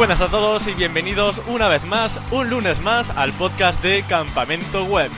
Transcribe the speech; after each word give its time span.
buenas 0.00 0.22
a 0.22 0.28
todos 0.28 0.66
y 0.66 0.72
bienvenidos 0.72 1.42
una 1.46 1.68
vez 1.68 1.84
más, 1.84 2.18
un 2.30 2.48
lunes 2.48 2.80
más, 2.80 3.10
al 3.10 3.34
podcast 3.34 3.82
de 3.82 4.02
Campamento 4.04 4.86
Web. 4.86 5.10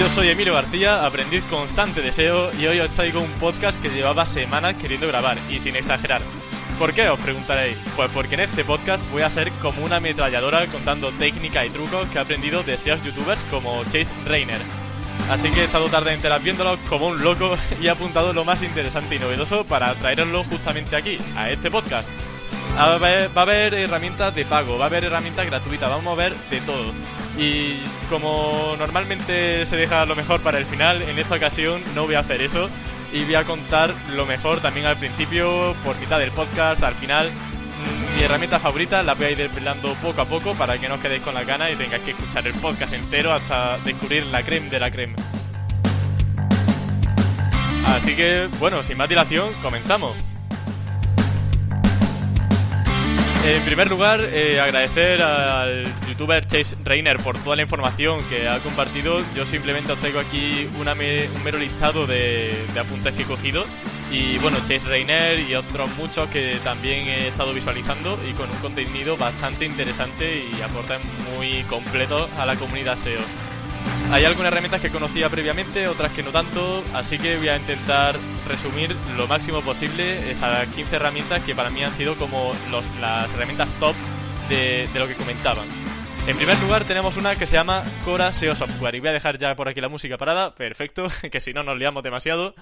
Yo 0.00 0.08
soy 0.08 0.30
Emilio 0.30 0.54
García, 0.54 1.04
aprendiz 1.04 1.44
constante 1.50 2.00
de 2.00 2.10
SEO, 2.10 2.54
y 2.58 2.66
hoy 2.68 2.80
os 2.80 2.90
traigo 2.92 3.20
un 3.20 3.30
podcast 3.32 3.78
que 3.82 3.90
llevaba 3.90 4.24
semanas 4.24 4.76
queriendo 4.76 5.08
grabar, 5.08 5.36
y 5.50 5.60
sin 5.60 5.76
exagerar. 5.76 6.22
¿Por 6.78 6.94
qué? 6.94 7.10
Os 7.10 7.20
preguntaréis. 7.20 7.76
Pues 7.94 8.10
porque 8.12 8.36
en 8.36 8.40
este 8.40 8.64
podcast 8.64 9.04
voy 9.10 9.20
a 9.20 9.28
ser 9.28 9.52
como 9.60 9.84
una 9.84 9.96
ametralladora 9.96 10.68
contando 10.68 11.12
técnicas 11.12 11.66
y 11.66 11.68
trucos 11.68 12.08
que 12.08 12.16
he 12.16 12.20
aprendido 12.22 12.62
de 12.62 12.78
SEOs 12.78 13.02
youtubers 13.02 13.44
como 13.44 13.84
Chase 13.84 14.14
Rainer. 14.24 14.81
Así 15.30 15.50
que 15.50 15.62
he 15.62 15.64
estado 15.64 15.88
tarde 15.88 16.12
enteras 16.12 16.42
viéndolo 16.42 16.78
como 16.88 17.06
un 17.06 17.22
loco 17.22 17.56
y 17.80 17.86
he 17.86 17.90
apuntado 17.90 18.32
lo 18.32 18.44
más 18.44 18.62
interesante 18.62 19.16
y 19.16 19.18
novedoso 19.18 19.64
para 19.64 19.94
traeroslo 19.94 20.44
justamente 20.44 20.96
aquí, 20.96 21.18
a 21.36 21.50
este 21.50 21.70
podcast. 21.70 22.08
va 22.76 22.92
a 22.92 23.42
haber 23.42 23.74
herramientas 23.74 24.34
de 24.34 24.44
pago, 24.44 24.78
va 24.78 24.84
a 24.84 24.88
haber 24.88 25.04
herramientas 25.04 25.46
gratuitas, 25.46 25.90
vamos 25.90 26.12
a 26.12 26.16
ver 26.16 26.34
de 26.50 26.60
todo. 26.60 26.92
Y 27.38 27.76
como 28.10 28.74
normalmente 28.78 29.64
se 29.64 29.76
deja 29.76 30.04
lo 30.04 30.14
mejor 30.14 30.42
para 30.42 30.58
el 30.58 30.66
final, 30.66 31.00
en 31.02 31.18
esta 31.18 31.36
ocasión 31.36 31.82
no 31.94 32.04
voy 32.04 32.14
a 32.14 32.20
hacer 32.20 32.42
eso 32.42 32.68
y 33.12 33.24
voy 33.24 33.34
a 33.34 33.44
contar 33.44 33.90
lo 34.10 34.26
mejor 34.26 34.60
también 34.60 34.86
al 34.86 34.96
principio, 34.96 35.74
por 35.84 35.98
mitad 35.98 36.18
del 36.18 36.30
podcast, 36.32 36.82
al 36.82 36.94
final. 36.94 37.30
Mi 38.22 38.26
herramienta 38.26 38.60
favorita 38.60 39.02
la 39.02 39.14
voy 39.14 39.24
a 39.26 39.30
ir 39.30 39.36
desvelando 39.36 39.94
poco 39.94 40.20
a 40.20 40.24
poco 40.24 40.54
para 40.54 40.78
que 40.78 40.88
no 40.88 40.94
os 40.94 41.00
quedéis 41.00 41.22
con 41.22 41.34
la 41.34 41.42
gana 41.42 41.68
y 41.72 41.74
tengáis 41.74 42.04
que 42.04 42.12
escuchar 42.12 42.46
el 42.46 42.52
podcast 42.52 42.92
entero 42.92 43.32
hasta 43.32 43.78
descubrir 43.78 44.26
la 44.26 44.44
creme 44.44 44.70
de 44.70 44.78
la 44.78 44.92
creme. 44.92 45.16
Así 47.84 48.14
que, 48.14 48.48
bueno, 48.60 48.80
sin 48.84 48.96
más 48.96 49.08
dilación, 49.08 49.52
comenzamos. 49.60 50.16
En 53.44 53.64
primer 53.64 53.90
lugar, 53.90 54.20
eh, 54.20 54.60
agradecer 54.60 55.20
al 55.20 55.82
youtuber 56.06 56.46
Chase 56.46 56.76
Rainer 56.84 57.16
por 57.16 57.36
toda 57.38 57.56
la 57.56 57.62
información 57.62 58.22
que 58.28 58.48
ha 58.48 58.60
compartido. 58.60 59.18
Yo 59.34 59.44
simplemente 59.44 59.90
os 59.90 59.98
traigo 59.98 60.20
aquí 60.20 60.70
un 60.78 60.86
mero 61.42 61.58
listado 61.58 62.06
de, 62.06 62.54
apuntes 62.78 63.14
que 63.14 63.22
he 63.22 63.26
cogido. 63.26 63.64
Y 64.12 64.36
bueno, 64.38 64.58
Chase 64.58 64.86
Rainer 64.86 65.40
y 65.40 65.54
otros 65.54 65.88
muchos 65.96 66.28
que 66.28 66.58
también 66.62 67.08
he 67.08 67.28
estado 67.28 67.54
visualizando 67.54 68.18
y 68.28 68.34
con 68.34 68.50
un 68.50 68.56
contenido 68.58 69.16
bastante 69.16 69.64
interesante 69.64 70.44
y 70.44 70.60
aportan 70.60 71.00
muy 71.34 71.62
completo 71.62 72.28
a 72.38 72.44
la 72.44 72.54
comunidad 72.56 72.98
SEO. 72.98 73.22
Hay 74.10 74.26
algunas 74.26 74.52
herramientas 74.52 74.82
que 74.82 74.90
conocía 74.90 75.30
previamente, 75.30 75.88
otras 75.88 76.12
que 76.12 76.22
no 76.22 76.30
tanto, 76.30 76.84
así 76.92 77.16
que 77.16 77.38
voy 77.38 77.48
a 77.48 77.56
intentar 77.56 78.18
resumir 78.46 78.94
lo 79.16 79.26
máximo 79.26 79.62
posible 79.62 80.30
esas 80.30 80.66
15 80.68 80.96
herramientas 80.96 81.42
que 81.42 81.54
para 81.54 81.70
mí 81.70 81.82
han 81.82 81.94
sido 81.94 82.14
como 82.16 82.52
las 83.00 83.32
herramientas 83.32 83.70
top 83.80 83.94
de, 84.50 84.90
lo 84.94 85.08
que 85.08 85.14
comentaban. 85.14 85.66
En 86.26 86.36
primer 86.36 86.58
lugar 86.58 86.84
tenemos 86.84 87.16
una 87.16 87.34
que 87.36 87.46
se 87.46 87.54
llama 87.54 87.82
Cora 88.04 88.30
SEO 88.30 88.54
Software 88.54 88.94
y 88.94 89.00
voy 89.00 89.08
a 89.08 89.12
dejar 89.12 89.38
ya 89.38 89.56
por 89.56 89.68
aquí 89.68 89.80
la 89.80 89.88
música 89.88 90.18
parada, 90.18 90.54
perfecto, 90.54 91.08
que 91.32 91.40
si 91.40 91.54
no 91.54 91.62
nos 91.62 91.78
liamos 91.78 92.02
demasiado. 92.02 92.54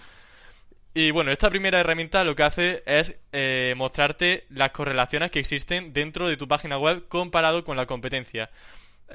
Y 0.93 1.13
bueno, 1.13 1.31
esta 1.31 1.51
primera 1.51 1.79
herramienta 1.79 2.25
lo 2.25 2.35
que 2.35 2.43
hace 2.43 2.83
es 2.85 3.17
eh, 3.33 3.75
mostrarte 3.77 4.45
las 4.51 4.73
correlaciones 4.73 5.31
que 5.31 5.39
existen 5.39 5.93
dentro 5.93 6.27
de 6.29 6.37
tu 6.37 6.49
página 6.49 6.79
web 6.79 7.07
comparado 7.07 7.65
con 7.65 7.77
la 7.77 7.87
competencia. 7.87 8.51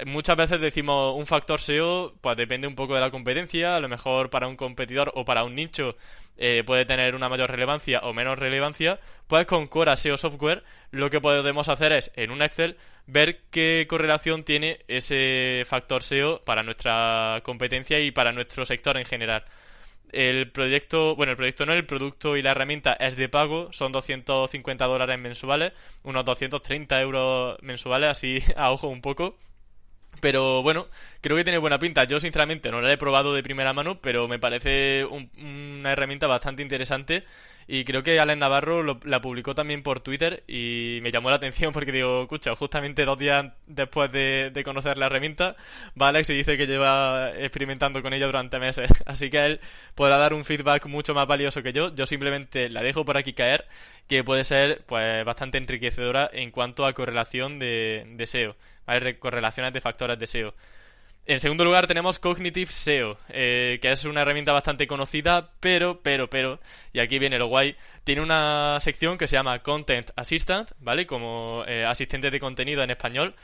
Muchas 0.04 0.36
veces 0.36 0.60
decimos 0.60 1.14
un 1.16 1.26
factor 1.26 1.58
SEO, 1.58 2.14
pues 2.20 2.36
depende 2.36 2.66
un 2.66 2.74
poco 2.74 2.94
de 2.94 3.00
la 3.00 3.10
competencia, 3.10 3.76
a 3.76 3.80
lo 3.80 3.88
mejor 3.88 4.28
para 4.28 4.46
un 4.46 4.56
competidor 4.56 5.10
o 5.14 5.24
para 5.24 5.42
un 5.44 5.54
nicho 5.54 5.96
eh, 6.36 6.62
puede 6.66 6.84
tener 6.84 7.14
una 7.14 7.30
mayor 7.30 7.50
relevancia 7.50 8.00
o 8.00 8.12
menos 8.12 8.38
relevancia, 8.38 9.00
pues 9.26 9.46
con 9.46 9.66
Cora 9.66 9.96
SEO 9.96 10.18
Software 10.18 10.64
lo 10.90 11.08
que 11.08 11.20
podemos 11.20 11.68
hacer 11.70 11.92
es 11.92 12.10
en 12.14 12.30
un 12.30 12.42
Excel 12.42 12.76
ver 13.06 13.40
qué 13.50 13.86
correlación 13.88 14.44
tiene 14.44 14.80
ese 14.88 15.62
factor 15.66 16.02
SEO 16.02 16.42
para 16.44 16.62
nuestra 16.62 17.40
competencia 17.42 17.98
y 17.98 18.10
para 18.10 18.32
nuestro 18.32 18.66
sector 18.66 18.98
en 18.98 19.06
general. 19.06 19.44
El 20.12 20.50
proyecto, 20.52 21.14
bueno, 21.16 21.32
el 21.32 21.36
proyecto 21.36 21.66
no, 21.66 21.72
el 21.72 21.86
producto 21.86 22.36
y 22.36 22.42
la 22.42 22.52
herramienta 22.52 22.94
es 22.94 23.16
de 23.16 23.28
pago, 23.28 23.68
son 23.72 23.92
250 23.92 24.86
dólares 24.86 25.18
mensuales, 25.18 25.72
unos 26.04 26.24
230 26.24 27.00
euros 27.00 27.58
mensuales, 27.62 28.10
así 28.10 28.38
a 28.56 28.72
ojo 28.72 28.88
un 28.88 29.00
poco. 29.02 29.36
Pero 30.20 30.62
bueno, 30.62 30.88
creo 31.20 31.36
que 31.36 31.44
tiene 31.44 31.58
buena 31.58 31.78
pinta. 31.78 32.04
Yo 32.04 32.20
sinceramente 32.20 32.70
no 32.70 32.80
la 32.80 32.92
he 32.92 32.96
probado 32.98 33.34
de 33.34 33.42
primera 33.42 33.72
mano, 33.72 34.00
pero 34.00 34.28
me 34.28 34.38
parece 34.38 35.04
una 35.06 35.92
herramienta 35.92 36.26
bastante 36.26 36.62
interesante. 36.62 37.24
Y 37.68 37.84
creo 37.84 38.02
que 38.04 38.20
Alex 38.20 38.38
Navarro 38.38 38.82
la 39.04 39.20
publicó 39.20 39.54
también 39.54 39.82
por 39.82 40.00
Twitter 40.00 40.44
y 40.46 41.00
me 41.02 41.10
llamó 41.10 41.30
la 41.30 41.36
atención 41.36 41.72
porque 41.72 41.90
digo, 41.90 42.22
escucha, 42.22 42.54
justamente 42.54 43.04
dos 43.04 43.18
días 43.18 43.46
después 43.66 44.12
de, 44.12 44.62
conocer 44.64 44.98
la 44.98 45.06
herramienta, 45.06 45.56
va 46.00 46.08
Alex 46.08 46.30
y 46.30 46.34
dice 46.34 46.56
que 46.56 46.66
lleva 46.66 47.32
experimentando 47.36 48.02
con 48.02 48.12
ella 48.12 48.26
durante 48.26 48.58
meses. 48.60 48.90
Así 49.06 49.30
que 49.30 49.44
él 49.44 49.60
podrá 49.96 50.16
dar 50.16 50.32
un 50.32 50.44
feedback 50.44 50.86
mucho 50.86 51.12
más 51.14 51.26
valioso 51.26 51.62
que 51.62 51.72
yo. 51.72 51.92
Yo 51.94 52.06
simplemente 52.06 52.68
la 52.68 52.82
dejo 52.82 53.04
por 53.04 53.16
aquí 53.16 53.32
caer, 53.32 53.66
que 54.08 54.22
puede 54.22 54.44
ser 54.44 54.84
pues 54.86 55.24
bastante 55.24 55.58
enriquecedora 55.58 56.30
en 56.32 56.52
cuanto 56.52 56.86
a 56.86 56.92
correlación 56.92 57.58
de, 57.58 58.04
de 58.16 58.26
SEO. 58.26 58.56
Correlaciones 59.18 59.72
de 59.72 59.80
factores 59.80 60.18
de 60.18 60.26
SEO. 60.28 60.54
En 61.28 61.40
segundo 61.40 61.64
lugar 61.64 61.88
tenemos 61.88 62.20
Cognitive 62.20 62.70
SEO, 62.70 63.18
eh, 63.30 63.80
que 63.82 63.90
es 63.90 64.04
una 64.04 64.20
herramienta 64.20 64.52
bastante 64.52 64.86
conocida, 64.86 65.50
pero, 65.58 66.00
pero, 66.00 66.30
pero, 66.30 66.60
y 66.92 67.00
aquí 67.00 67.18
viene 67.18 67.36
lo 67.36 67.48
guay, 67.48 67.74
tiene 68.04 68.22
una 68.22 68.78
sección 68.80 69.18
que 69.18 69.26
se 69.26 69.34
llama 69.34 69.58
Content 69.58 70.12
Assistant, 70.14 70.70
¿vale? 70.78 71.04
Como 71.04 71.64
eh, 71.66 71.84
asistente 71.84 72.30
de 72.30 72.38
contenido 72.38 72.84
en 72.84 72.92
español, 72.92 73.34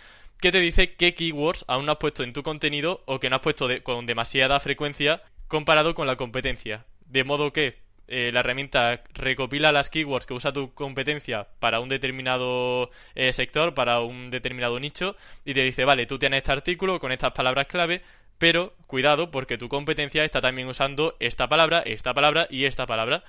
que 0.41 0.53
te 0.53 0.61
dice 0.61 0.95
qué 0.95 1.15
keywords 1.15 1.65
aún 1.67 1.87
no 1.87 1.93
has 1.93 1.99
puesto 1.99 2.23
en 2.23 2.33
tu 2.33 2.45
contenido 2.45 3.03
o 3.07 3.19
que 3.19 3.29
no 3.29 3.37
has 3.37 3.43
puesto 3.43 3.67
con 3.83 4.07
demasiada 4.07 4.61
frecuencia 4.61 5.21
comparado 5.49 5.97
con 5.97 6.07
la 6.07 6.15
competencia. 6.15 6.85
De 7.07 7.25
modo 7.25 7.53
que 7.53 7.82
eh, 8.09 8.31
la 8.33 8.41
herramienta 8.41 9.03
recopila 9.15 9.73
las 9.73 9.89
keywords 9.89 10.27
que 10.27 10.35
usa 10.35 10.53
tu 10.53 10.75
competencia 10.75 11.47
para 11.59 11.81
un 11.81 11.89
determinado 11.89 12.91
eh, 13.15 13.33
sector, 13.33 13.75
para 13.75 14.01
un 14.01 14.31
determinado 14.31 14.79
nicho, 14.81 15.17
y 15.45 15.55
te 15.55 15.63
dice, 15.63 15.85
vale, 15.85 16.07
tú 16.07 16.19
tienes 16.19 16.39
este 16.39 16.53
artículo 16.53 17.01
con 17.01 17.13
estas 17.13 17.33
palabras 17.33 17.67
clave, 17.67 18.03
pero 18.39 18.75
cuidado 18.87 19.31
porque 19.31 19.57
tu 19.57 19.69
competencia 19.69 20.25
está 20.25 20.41
también 20.41 20.69
usando 20.69 21.15
esta 21.21 21.49
palabra, 21.49 21.79
esta 21.87 22.13
palabra 22.13 22.47
y 22.51 22.65
esta 22.65 22.87
palabra. 22.87 23.23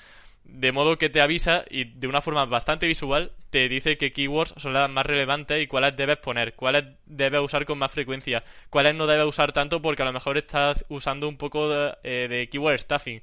De 0.44 0.72
modo 0.72 0.98
que 0.98 1.10
te 1.10 1.22
avisa 1.22 1.64
y 1.70 1.86
de 1.86 2.08
una 2.08 2.20
forma 2.20 2.46
bastante 2.46 2.86
visual 2.86 3.32
te 3.50 3.70
dice 3.70 3.98
qué 3.98 4.12
keywords 4.12 4.56
son 4.58 4.74
las 4.74 4.90
más 4.90 5.06
relevantes 5.06 5.62
y 5.62 5.68
cuáles 5.68 5.96
debes 5.96 6.18
poner, 6.18 6.56
cuáles 6.56 6.86
debes 7.06 7.42
usar 7.42 7.66
con 7.66 7.78
más 7.78 7.92
frecuencia, 7.92 8.44
cuáles 8.70 8.96
no 8.96 9.08
debes 9.08 9.28
usar 9.28 9.54
tanto 9.54 9.82
porque 9.82 10.02
a 10.02 10.06
lo 10.06 10.14
mejor 10.14 10.38
estás 10.38 10.84
usando 10.90 11.30
un 11.30 11.38
poco 11.38 11.70
de, 11.70 11.96
eh, 12.04 12.28
de 12.28 12.50
keyword 12.50 12.80
stuffing. 12.80 13.22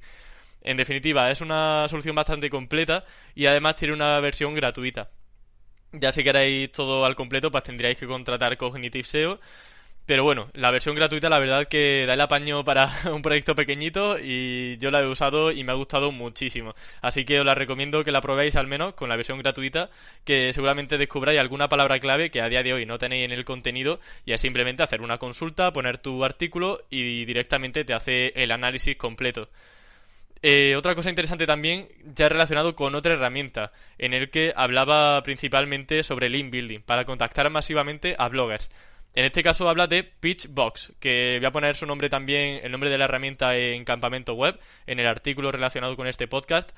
En 0.61 0.77
definitiva, 0.77 1.31
es 1.31 1.41
una 1.41 1.87
solución 1.87 2.15
bastante 2.15 2.49
completa 2.49 3.03
y 3.35 3.45
además 3.45 3.75
tiene 3.75 3.93
una 3.93 4.19
versión 4.19 4.53
gratuita. 4.53 5.09
Ya 5.93 6.11
si 6.11 6.23
queréis 6.23 6.71
todo 6.71 7.05
al 7.05 7.15
completo, 7.15 7.51
pues 7.51 7.63
tendríais 7.63 7.97
que 7.97 8.07
contratar 8.07 8.57
Cognitive 8.57 9.03
SEO. 9.03 9.39
Pero 10.05 10.23
bueno, 10.23 10.49
la 10.53 10.71
versión 10.71 10.95
gratuita 10.95 11.29
la 11.29 11.39
verdad 11.39 11.67
que 11.67 12.05
da 12.07 12.15
el 12.15 12.21
apaño 12.21 12.63
para 12.63 12.89
un 13.13 13.21
proyecto 13.21 13.55
pequeñito 13.55 14.17
y 14.19 14.77
yo 14.77 14.91
la 14.91 15.01
he 15.01 15.07
usado 15.07 15.51
y 15.51 15.63
me 15.63 15.71
ha 15.71 15.75
gustado 15.75 16.11
muchísimo. 16.11 16.73
Así 17.01 17.23
que 17.23 17.39
os 17.39 17.45
la 17.45 17.55
recomiendo 17.55 18.03
que 18.03 18.11
la 18.11 18.21
probéis 18.21 18.55
al 18.55 18.67
menos 18.67 18.93
con 18.95 19.09
la 19.09 19.15
versión 19.15 19.39
gratuita, 19.39 19.89
que 20.25 20.53
seguramente 20.53 20.97
descubráis 20.97 21.39
alguna 21.39 21.69
palabra 21.69 21.99
clave 21.99 22.31
que 22.31 22.41
a 22.41 22.49
día 22.49 22.63
de 22.63 22.73
hoy 22.73 22.85
no 22.85 22.97
tenéis 22.97 23.25
en 23.25 23.31
el 23.31 23.45
contenido 23.45 23.99
y 24.25 24.33
es 24.33 24.41
simplemente 24.41 24.83
hacer 24.83 25.01
una 25.01 25.17
consulta, 25.17 25.71
poner 25.71 25.97
tu 25.99 26.23
artículo 26.25 26.81
y 26.89 27.25
directamente 27.25 27.85
te 27.85 27.93
hace 27.93 28.33
el 28.35 28.51
análisis 28.51 28.97
completo. 28.97 29.49
Eh, 30.43 30.75
otra 30.75 30.95
cosa 30.95 31.09
interesante 31.09 31.45
también, 31.45 31.87
ya 32.15 32.27
relacionado 32.27 32.75
con 32.75 32.95
otra 32.95 33.13
herramienta, 33.13 33.71
en 33.99 34.13
el 34.13 34.31
que 34.31 34.53
hablaba 34.55 35.21
principalmente 35.21 36.01
sobre 36.01 36.29
link 36.29 36.49
building, 36.51 36.79
para 36.81 37.05
contactar 37.05 37.49
masivamente 37.51 38.15
a 38.17 38.27
bloggers. 38.27 38.69
En 39.13 39.25
este 39.25 39.43
caso 39.43 39.69
habla 39.69 39.87
de 39.87 40.03
Pitchbox, 40.03 40.93
que 40.99 41.37
voy 41.39 41.45
a 41.45 41.51
poner 41.51 41.75
su 41.75 41.85
nombre 41.85 42.09
también, 42.09 42.61
el 42.63 42.71
nombre 42.71 42.89
de 42.89 42.97
la 42.97 43.05
herramienta 43.05 43.55
en 43.55 43.83
campamento 43.85 44.33
web, 44.33 44.59
en 44.87 44.99
el 44.99 45.05
artículo 45.05 45.51
relacionado 45.51 45.95
con 45.95 46.07
este 46.07 46.27
podcast, 46.27 46.71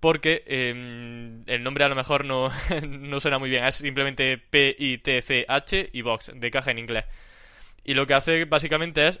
porque 0.00 0.42
em, 0.46 1.42
el 1.46 1.62
nombre 1.62 1.84
a 1.84 1.88
lo 1.88 1.94
mejor 1.96 2.24
no, 2.24 2.50
no 2.88 3.20
suena 3.20 3.38
muy 3.38 3.50
bien, 3.50 3.64
es 3.64 3.74
simplemente 3.74 4.38
P-I-T-C-H 4.38 5.90
y 5.92 6.02
box, 6.02 6.32
de 6.34 6.50
caja 6.50 6.70
en 6.70 6.78
inglés. 6.78 7.04
Y 7.84 7.94
lo 7.94 8.06
que 8.06 8.14
hace 8.14 8.44
básicamente 8.46 9.08
es 9.08 9.20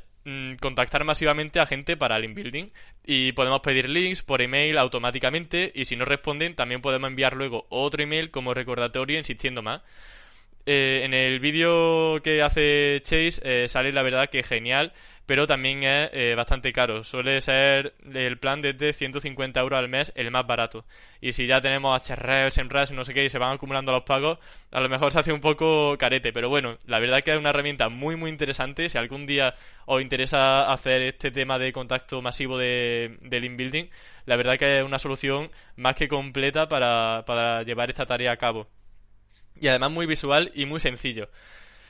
contactar 0.60 1.04
masivamente 1.04 1.60
a 1.60 1.66
gente 1.66 1.96
para 1.96 2.18
link 2.18 2.34
building 2.34 2.70
y 3.04 3.32
podemos 3.32 3.60
pedir 3.60 3.88
links 3.88 4.22
por 4.22 4.40
email 4.40 4.78
automáticamente 4.78 5.72
y 5.74 5.84
si 5.84 5.96
no 5.96 6.04
responden 6.04 6.54
también 6.54 6.80
podemos 6.80 7.08
enviar 7.08 7.34
luego 7.34 7.66
otro 7.70 8.02
email 8.02 8.30
como 8.30 8.54
recordatorio 8.54 9.18
insistiendo 9.18 9.62
más. 9.62 9.82
Eh, 10.64 11.02
en 11.04 11.12
el 11.12 11.40
vídeo 11.40 12.20
que 12.22 12.40
hace 12.40 13.00
Chase 13.02 13.40
eh, 13.42 13.68
sale 13.68 13.92
la 13.92 14.02
verdad 14.02 14.30
que 14.30 14.44
genial, 14.44 14.92
pero 15.26 15.46
también 15.46 15.82
es 15.82 16.10
eh, 16.12 16.34
bastante 16.36 16.72
caro. 16.72 17.02
Suele 17.02 17.40
ser 17.40 17.94
el 18.14 18.38
plan 18.38 18.62
desde 18.62 18.92
150 18.92 19.60
euros 19.60 19.78
al 19.78 19.88
mes 19.88 20.12
el 20.14 20.30
más 20.30 20.46
barato. 20.46 20.84
Y 21.20 21.32
si 21.32 21.46
ya 21.46 21.60
tenemos 21.60 22.00
HREVs, 22.08 22.58
MREVs, 22.58 22.92
no 22.92 23.04
sé 23.04 23.12
qué, 23.14 23.24
y 23.24 23.28
se 23.30 23.38
van 23.38 23.54
acumulando 23.54 23.90
los 23.92 24.04
pagos, 24.04 24.38
a 24.70 24.80
lo 24.80 24.88
mejor 24.88 25.10
se 25.12 25.20
hace 25.20 25.32
un 25.32 25.40
poco 25.40 25.96
carete. 25.98 26.32
Pero 26.32 26.48
bueno, 26.48 26.78
la 26.86 27.00
verdad 27.00 27.22
que 27.22 27.32
es 27.32 27.38
una 27.38 27.50
herramienta 27.50 27.88
muy, 27.88 28.14
muy 28.16 28.30
interesante. 28.30 28.88
Si 28.88 28.98
algún 28.98 29.26
día 29.26 29.54
os 29.86 30.00
interesa 30.00 30.72
hacer 30.72 31.02
este 31.02 31.30
tema 31.32 31.58
de 31.58 31.72
contacto 31.72 32.22
masivo 32.22 32.56
de, 32.58 33.18
del 33.22 33.44
inbuilding, 33.44 33.90
la 34.26 34.36
verdad 34.36 34.58
que 34.58 34.78
es 34.78 34.84
una 34.84 34.98
solución 34.98 35.50
más 35.76 35.96
que 35.96 36.08
completa 36.08 36.68
para 36.68 37.62
llevar 37.64 37.90
esta 37.90 38.06
tarea 38.06 38.32
a 38.32 38.36
cabo. 38.36 38.68
Y 39.62 39.68
además 39.68 39.92
muy 39.92 40.06
visual 40.06 40.50
y 40.56 40.66
muy 40.66 40.80
sencillo. 40.80 41.30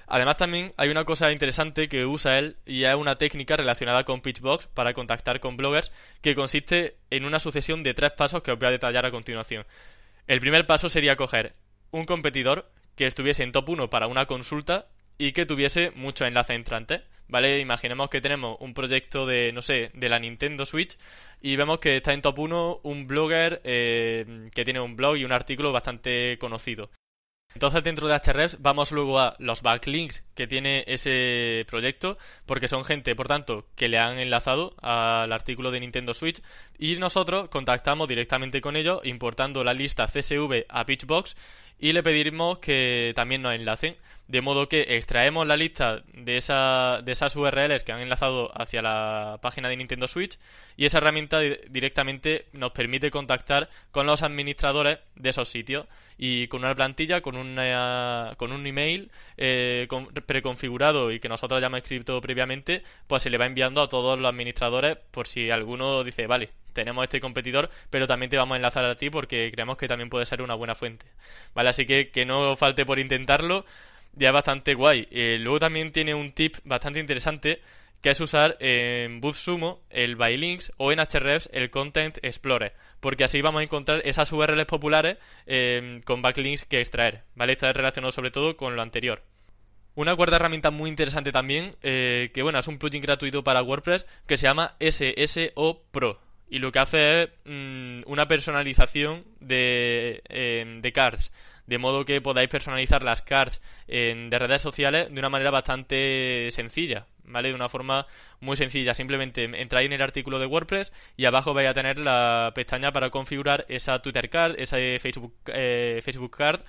Además 0.06 0.36
también 0.36 0.72
hay 0.76 0.90
una 0.90 1.06
cosa 1.06 1.32
interesante 1.32 1.88
que 1.88 2.04
usa 2.04 2.38
él 2.38 2.56
y 2.66 2.84
es 2.84 2.94
una 2.94 3.16
técnica 3.16 3.56
relacionada 3.56 4.04
con 4.04 4.20
Pitchbox 4.20 4.66
para 4.66 4.92
contactar 4.92 5.40
con 5.40 5.56
bloggers 5.56 5.90
que 6.20 6.34
consiste 6.34 6.98
en 7.08 7.24
una 7.24 7.38
sucesión 7.38 7.82
de 7.82 7.94
tres 7.94 8.10
pasos 8.12 8.42
que 8.42 8.52
os 8.52 8.58
voy 8.58 8.68
a 8.68 8.72
detallar 8.72 9.06
a 9.06 9.10
continuación. 9.10 9.64
El 10.26 10.38
primer 10.40 10.66
paso 10.66 10.90
sería 10.90 11.16
coger 11.16 11.54
un 11.92 12.04
competidor 12.04 12.70
que 12.94 13.06
estuviese 13.06 13.42
en 13.42 13.52
top 13.52 13.70
1 13.70 13.88
para 13.88 14.06
una 14.06 14.26
consulta 14.26 14.88
y 15.16 15.32
que 15.32 15.46
tuviese 15.46 15.92
muchos 15.92 16.28
enlaces 16.28 16.56
entrantes, 16.56 17.00
¿vale? 17.26 17.58
Imaginemos 17.58 18.10
que 18.10 18.20
tenemos 18.20 18.58
un 18.60 18.74
proyecto 18.74 19.24
de, 19.24 19.50
no 19.52 19.62
sé, 19.62 19.92
de 19.94 20.10
la 20.10 20.18
Nintendo 20.18 20.66
Switch 20.66 20.98
y 21.40 21.56
vemos 21.56 21.78
que 21.78 21.96
está 21.96 22.12
en 22.12 22.20
top 22.20 22.38
1 22.38 22.80
un 22.82 23.06
blogger 23.06 23.62
eh, 23.64 24.50
que 24.54 24.64
tiene 24.66 24.80
un 24.80 24.94
blog 24.94 25.16
y 25.16 25.24
un 25.24 25.32
artículo 25.32 25.72
bastante 25.72 26.36
conocido. 26.38 26.90
Entonces 27.54 27.82
dentro 27.82 28.08
de 28.08 28.14
Ahrefs 28.14 28.56
vamos 28.60 28.92
luego 28.92 29.20
a 29.20 29.36
los 29.38 29.62
backlinks 29.62 30.24
que 30.34 30.46
tiene 30.46 30.84
ese 30.86 31.64
proyecto, 31.68 32.18
porque 32.46 32.68
son 32.68 32.84
gente, 32.84 33.14
por 33.14 33.28
tanto, 33.28 33.66
que 33.76 33.88
le 33.88 33.98
han 33.98 34.18
enlazado 34.18 34.74
al 34.80 35.32
artículo 35.32 35.70
de 35.70 35.80
Nintendo 35.80 36.14
Switch 36.14 36.42
y 36.78 36.96
nosotros 36.96 37.48
contactamos 37.48 38.08
directamente 38.08 38.60
con 38.60 38.76
ellos 38.76 39.00
importando 39.04 39.64
la 39.64 39.74
lista 39.74 40.06
CSV 40.06 40.64
a 40.68 40.86
Pitchbox 40.86 41.36
y 41.78 41.92
le 41.92 42.02
pedimos 42.02 42.58
que 42.58 43.12
también 43.16 43.42
nos 43.42 43.54
enlacen, 43.54 43.96
de 44.28 44.40
modo 44.40 44.68
que 44.68 44.96
extraemos 44.96 45.46
la 45.46 45.56
lista 45.56 46.02
de, 46.14 46.36
esa, 46.36 47.00
de 47.02 47.12
esas 47.12 47.36
URLs 47.36 47.84
que 47.84 47.92
han 47.92 48.00
enlazado 48.00 48.50
hacia 48.58 48.82
la 48.82 49.38
página 49.42 49.68
de 49.68 49.76
Nintendo 49.76 50.08
Switch 50.08 50.38
y 50.76 50.86
esa 50.86 50.98
herramienta 50.98 51.40
directamente 51.40 52.46
nos 52.52 52.72
permite 52.72 53.10
contactar 53.10 53.68
con 53.90 54.06
los 54.06 54.22
administradores 54.22 55.00
de 55.16 55.30
esos 55.30 55.48
sitios 55.48 55.86
y 56.16 56.46
con 56.48 56.64
una 56.64 56.74
plantilla, 56.74 57.20
con, 57.20 57.36
una, 57.36 58.34
con 58.36 58.52
un 58.52 58.66
email 58.66 59.10
eh, 59.36 59.88
preconfigurado 60.26 61.10
y 61.10 61.20
que 61.20 61.28
nosotros 61.28 61.58
hayamos 61.58 61.78
escrito 61.78 62.20
previamente, 62.20 62.82
pues 63.06 63.22
se 63.22 63.30
le 63.30 63.38
va 63.38 63.46
enviando 63.46 63.82
a 63.82 63.88
todos 63.88 64.20
los 64.20 64.28
administradores 64.28 64.98
por 65.10 65.26
si 65.26 65.50
alguno 65.50 66.04
dice, 66.04 66.26
vale, 66.26 66.50
tenemos 66.72 67.02
este 67.02 67.20
competidor, 67.20 67.70
pero 67.90 68.06
también 68.06 68.30
te 68.30 68.36
vamos 68.36 68.54
a 68.54 68.56
enlazar 68.56 68.84
a 68.84 68.96
ti 68.96 69.10
porque 69.10 69.50
creemos 69.52 69.76
que 69.76 69.88
también 69.88 70.10
puede 70.10 70.26
ser 70.26 70.42
una 70.42 70.54
buena 70.54 70.74
fuente. 70.74 71.06
Vale, 71.54 71.68
así 71.70 71.86
que 71.86 72.10
que 72.10 72.24
no 72.24 72.56
falte 72.56 72.86
por 72.86 72.98
intentarlo, 72.98 73.64
ya 74.14 74.28
es 74.28 74.34
bastante 74.34 74.74
guay. 74.74 75.08
Eh, 75.10 75.38
luego 75.40 75.58
también 75.58 75.92
tiene 75.92 76.14
un 76.14 76.32
tip 76.32 76.56
bastante 76.64 77.00
interesante 77.00 77.60
que 78.02 78.10
es 78.10 78.20
usar 78.20 78.56
en 78.58 79.20
BootSumo 79.20 79.80
el 79.88 80.16
Bylinks 80.16 80.72
o 80.76 80.90
en 80.90 80.98
Hrefs 80.98 81.48
el 81.52 81.70
Content 81.70 82.18
Explorer, 82.22 82.74
porque 83.00 83.24
así 83.24 83.40
vamos 83.40 83.60
a 83.60 83.62
encontrar 83.62 84.02
esas 84.04 84.32
URLs 84.32 84.66
populares 84.66 85.18
em, 85.46 86.02
con 86.02 86.20
backlinks 86.20 86.64
que 86.64 86.80
extraer, 86.80 87.22
¿vale? 87.36 87.52
Esto 87.52 87.68
es 87.68 87.76
relacionado 87.76 88.10
sobre 88.10 88.32
todo 88.32 88.56
con 88.56 88.74
lo 88.74 88.82
anterior. 88.82 89.22
Una 89.94 90.16
cuarta 90.16 90.36
herramienta 90.36 90.70
muy 90.70 90.90
interesante 90.90 91.30
también, 91.32 91.70
eh, 91.82 92.30
que 92.34 92.42
bueno, 92.42 92.58
es 92.58 92.66
un 92.66 92.78
plugin 92.78 93.02
gratuito 93.02 93.44
para 93.44 93.62
WordPress 93.62 94.06
que 94.26 94.36
se 94.36 94.48
llama 94.48 94.74
SSO 94.80 95.82
Pro. 95.92 96.18
Y 96.52 96.58
lo 96.58 96.70
que 96.70 96.80
hace 96.80 97.22
es 97.22 97.30
mm, 97.46 98.02
una 98.04 98.28
personalización 98.28 99.24
de, 99.40 100.22
em, 100.28 100.82
de 100.82 100.92
cards 100.92 101.32
de 101.66 101.78
modo 101.78 102.04
que 102.04 102.20
podáis 102.20 102.50
personalizar 102.50 103.02
las 103.02 103.22
cards 103.22 103.62
de 103.86 104.38
redes 104.38 104.60
sociales 104.60 105.08
de 105.10 105.18
una 105.18 105.30
manera 105.30 105.50
bastante 105.50 106.48
sencilla, 106.50 107.06
¿vale? 107.24 107.48
De 107.48 107.54
una 107.54 107.70
forma 107.70 108.06
muy 108.40 108.56
sencilla. 108.58 108.92
Simplemente 108.92 109.44
entráis 109.44 109.86
en 109.86 109.94
el 109.94 110.02
artículo 110.02 110.38
de 110.38 110.44
WordPress 110.44 110.92
y 111.16 111.24
abajo 111.24 111.54
vais 111.54 111.70
a 111.70 111.72
tener 111.72 111.98
la 111.98 112.52
pestaña 112.54 112.92
para 112.92 113.08
configurar 113.08 113.64
esa 113.70 114.02
Twitter 114.02 114.28
card, 114.28 114.56
esa 114.58 114.76
Facebook, 115.00 115.34
eh, 115.46 116.00
Facebook 116.02 116.36
card 116.36 116.60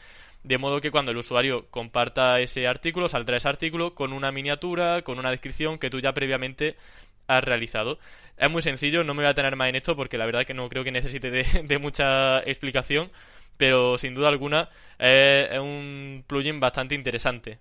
de 0.43 0.57
modo 0.57 0.81
que 0.81 0.91
cuando 0.91 1.11
el 1.11 1.17
usuario 1.17 1.67
comparta 1.69 2.39
ese 2.39 2.67
artículo, 2.67 3.07
saldrá 3.07 3.37
ese 3.37 3.47
artículo 3.47 3.95
con 3.95 4.13
una 4.13 4.31
miniatura, 4.31 5.01
con 5.01 5.17
una 5.17 5.31
descripción 5.31 5.77
que 5.79 5.89
tú 5.89 5.99
ya 5.99 6.13
previamente 6.13 6.75
has 7.27 7.43
realizado. 7.43 7.99
Es 8.37 8.49
muy 8.49 8.61
sencillo, 8.61 9.03
no 9.03 9.13
me 9.13 9.23
voy 9.23 9.29
a 9.29 9.33
tener 9.33 9.55
más 9.55 9.69
en 9.69 9.75
esto 9.75 9.95
porque 9.95 10.17
la 10.17 10.25
verdad 10.25 10.45
que 10.45 10.53
no 10.53 10.69
creo 10.69 10.83
que 10.83 10.91
necesite 10.91 11.31
de 11.63 11.77
mucha 11.77 12.39
explicación, 12.39 13.11
pero 13.57 13.97
sin 13.97 14.15
duda 14.15 14.29
alguna 14.29 14.69
es 14.99 15.59
un 15.59 16.23
plugin 16.27 16.59
bastante 16.59 16.95
interesante. 16.95 17.59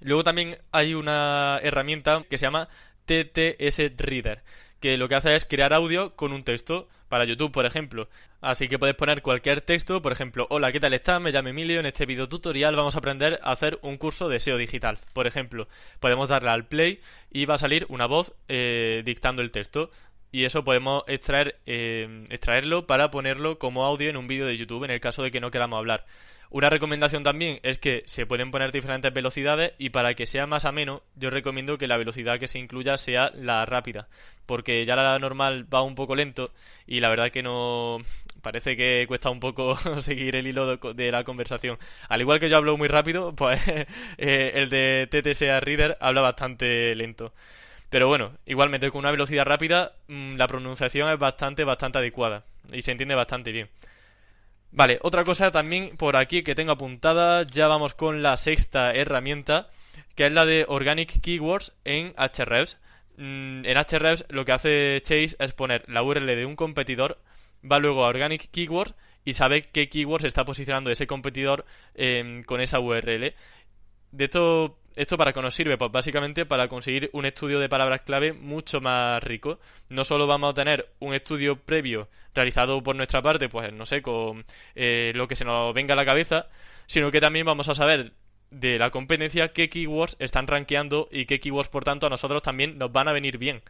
Luego 0.00 0.24
también 0.24 0.58
hay 0.70 0.94
una 0.94 1.58
herramienta 1.62 2.24
que 2.28 2.38
se 2.38 2.46
llama 2.46 2.68
TTS 3.06 3.96
Reader, 3.96 4.42
que 4.84 4.98
lo 4.98 5.08
que 5.08 5.14
hace 5.14 5.34
es 5.34 5.46
crear 5.46 5.72
audio 5.72 6.14
con 6.14 6.34
un 6.34 6.44
texto 6.44 6.88
para 7.08 7.24
YouTube, 7.24 7.50
por 7.50 7.64
ejemplo. 7.64 8.06
Así 8.42 8.68
que 8.68 8.78
puedes 8.78 8.94
poner 8.94 9.22
cualquier 9.22 9.62
texto, 9.62 10.02
por 10.02 10.12
ejemplo, 10.12 10.46
hola, 10.50 10.72
¿qué 10.72 10.78
tal 10.78 10.92
estás? 10.92 11.22
Me 11.22 11.32
llamo 11.32 11.48
Emilio, 11.48 11.80
en 11.80 11.86
este 11.86 12.04
video 12.04 12.28
tutorial 12.28 12.76
vamos 12.76 12.94
a 12.94 12.98
aprender 12.98 13.40
a 13.42 13.52
hacer 13.52 13.78
un 13.80 13.96
curso 13.96 14.28
de 14.28 14.40
SEO 14.40 14.58
digital. 14.58 14.98
Por 15.14 15.26
ejemplo, 15.26 15.68
podemos 16.00 16.28
darle 16.28 16.50
al 16.50 16.66
play 16.66 17.00
y 17.30 17.46
va 17.46 17.54
a 17.54 17.58
salir 17.58 17.86
una 17.88 18.04
voz 18.04 18.34
eh, 18.48 19.00
dictando 19.06 19.40
el 19.40 19.52
texto 19.52 19.88
y 20.30 20.44
eso 20.44 20.64
podemos 20.64 21.02
extraer, 21.06 21.56
eh, 21.64 22.26
extraerlo 22.28 22.86
para 22.86 23.10
ponerlo 23.10 23.58
como 23.58 23.86
audio 23.86 24.10
en 24.10 24.18
un 24.18 24.26
vídeo 24.26 24.44
de 24.44 24.58
YouTube 24.58 24.84
en 24.84 24.90
el 24.90 25.00
caso 25.00 25.22
de 25.22 25.30
que 25.30 25.40
no 25.40 25.50
queramos 25.50 25.78
hablar. 25.78 26.04
Una 26.54 26.70
recomendación 26.70 27.24
también 27.24 27.58
es 27.64 27.78
que 27.78 28.04
se 28.06 28.26
pueden 28.26 28.52
poner 28.52 28.70
diferentes 28.70 29.12
velocidades 29.12 29.72
y 29.76 29.90
para 29.90 30.14
que 30.14 30.24
sea 30.24 30.46
más 30.46 30.64
ameno 30.64 31.02
yo 31.16 31.28
recomiendo 31.28 31.78
que 31.78 31.88
la 31.88 31.96
velocidad 31.96 32.38
que 32.38 32.46
se 32.46 32.60
incluya 32.60 32.96
sea 32.96 33.32
la 33.34 33.66
rápida 33.66 34.06
porque 34.46 34.86
ya 34.86 34.94
la 34.94 35.18
normal 35.18 35.66
va 35.74 35.82
un 35.82 35.96
poco 35.96 36.14
lento 36.14 36.52
y 36.86 37.00
la 37.00 37.08
verdad 37.08 37.32
que 37.32 37.42
no 37.42 37.98
parece 38.40 38.76
que 38.76 39.04
cuesta 39.08 39.30
un 39.30 39.40
poco 39.40 39.76
seguir 40.00 40.36
el 40.36 40.46
hilo 40.46 40.76
de, 40.76 41.10
la 41.10 41.24
conversación. 41.24 41.76
Al 42.08 42.20
igual 42.20 42.38
que 42.38 42.48
yo 42.48 42.56
hablo 42.56 42.76
muy 42.76 42.86
rápido, 42.86 43.32
pues 43.36 43.60
eh, 43.66 44.52
el 44.54 44.70
de 44.70 45.08
TTSA 45.10 45.58
Reader 45.58 45.98
habla 46.00 46.20
bastante 46.20 46.94
lento. 46.94 47.32
Pero 47.90 48.06
bueno, 48.06 48.30
igualmente 48.46 48.92
con 48.92 49.00
una 49.00 49.10
velocidad 49.10 49.44
rápida 49.44 49.94
mm, 50.06 50.36
la 50.36 50.46
pronunciación 50.46 51.10
es 51.10 51.18
bastante, 51.18 51.64
bastante 51.64 51.98
adecuada 51.98 52.44
y 52.72 52.82
se 52.82 52.92
entiende 52.92 53.16
bastante 53.16 53.50
bien. 53.50 53.68
Vale, 54.76 54.98
otra 55.02 55.24
cosa 55.24 55.52
también 55.52 55.96
por 55.96 56.16
aquí 56.16 56.42
que 56.42 56.56
tengo 56.56 56.72
apuntada, 56.72 57.46
ya 57.46 57.68
vamos 57.68 57.94
con 57.94 58.24
la 58.24 58.36
sexta 58.36 58.92
herramienta, 58.92 59.68
que 60.16 60.26
es 60.26 60.32
la 60.32 60.44
de 60.44 60.64
Organic 60.66 61.20
Keywords 61.20 61.72
en 61.84 62.12
Hrefs. 62.16 62.78
Mm, 63.16 63.64
en 63.66 63.76
Hrefs 63.76 64.24
lo 64.30 64.44
que 64.44 64.50
hace 64.50 65.00
Chase 65.00 65.36
es 65.38 65.52
poner 65.52 65.84
la 65.88 66.02
URL 66.02 66.26
de 66.26 66.44
un 66.44 66.56
competidor, 66.56 67.20
va 67.62 67.78
luego 67.78 68.04
a 68.04 68.08
Organic 68.08 68.50
Keywords 68.50 68.96
y 69.24 69.34
sabe 69.34 69.62
qué 69.62 69.88
keywords 69.88 70.24
está 70.24 70.44
posicionando 70.44 70.90
ese 70.90 71.06
competidor 71.06 71.64
em, 71.94 72.42
con 72.42 72.60
esa 72.60 72.80
URL. 72.80 73.32
De 74.10 74.24
esto 74.24 74.76
¿Esto 74.96 75.16
para 75.18 75.32
qué 75.32 75.42
nos 75.42 75.54
sirve? 75.54 75.76
Pues 75.76 75.90
básicamente 75.90 76.46
para 76.46 76.68
conseguir 76.68 77.10
un 77.12 77.26
estudio 77.26 77.58
de 77.58 77.68
palabras 77.68 78.02
clave 78.02 78.32
mucho 78.32 78.80
más 78.80 79.22
rico. 79.24 79.58
No 79.88 80.04
solo 80.04 80.28
vamos 80.28 80.50
a 80.50 80.54
tener 80.54 80.88
un 81.00 81.14
estudio 81.14 81.56
previo 81.56 82.08
realizado 82.32 82.80
por 82.80 82.94
nuestra 82.94 83.20
parte, 83.20 83.48
pues 83.48 83.72
no 83.72 83.86
sé, 83.86 84.02
con 84.02 84.44
eh, 84.76 85.12
lo 85.14 85.26
que 85.26 85.34
se 85.34 85.44
nos 85.44 85.74
venga 85.74 85.94
a 85.94 85.96
la 85.96 86.04
cabeza, 86.04 86.46
sino 86.86 87.10
que 87.10 87.20
también 87.20 87.44
vamos 87.44 87.68
a 87.68 87.74
saber 87.74 88.12
de 88.50 88.78
la 88.78 88.90
competencia 88.90 89.48
qué 89.48 89.68
keywords 89.68 90.16
están 90.20 90.46
rankeando 90.46 91.08
y 91.10 91.26
qué 91.26 91.40
keywords, 91.40 91.70
por 91.70 91.82
tanto, 91.82 92.06
a 92.06 92.10
nosotros 92.10 92.42
también 92.42 92.78
nos 92.78 92.92
van 92.92 93.08
a 93.08 93.12
venir 93.12 93.36
bien. 93.36 93.62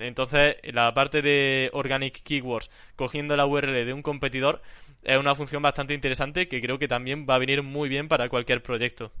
Entonces, 0.00 0.56
la 0.64 0.92
parte 0.94 1.22
de 1.22 1.70
Organic 1.74 2.22
Keywords, 2.22 2.70
cogiendo 2.96 3.36
la 3.36 3.46
URL 3.46 3.86
de 3.86 3.92
un 3.92 4.02
competidor, 4.02 4.62
es 5.04 5.18
una 5.18 5.34
función 5.34 5.62
bastante 5.62 5.94
interesante 5.94 6.48
que 6.48 6.60
creo 6.60 6.78
que 6.78 6.88
también 6.88 7.26
va 7.28 7.36
a 7.36 7.38
venir 7.38 7.62
muy 7.62 7.88
bien 7.88 8.08
para 8.08 8.28
cualquier 8.28 8.62
proyecto. 8.62 9.12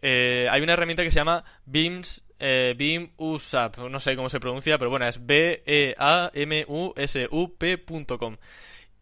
Eh, 0.00 0.46
hay 0.50 0.60
una 0.62 0.74
herramienta 0.74 1.02
que 1.02 1.10
se 1.10 1.16
llama 1.16 1.44
Beams, 1.66 2.24
eh, 2.38 2.74
Beam 2.76 3.10
USAP, 3.16 3.78
no 3.88 3.98
sé 4.00 4.14
cómo 4.16 4.28
se 4.28 4.38
pronuncia, 4.40 4.78
pero 4.78 4.90
bueno, 4.90 5.06
es 5.06 5.24
B-E-A-M-U-S-U-P.com. 5.26 5.96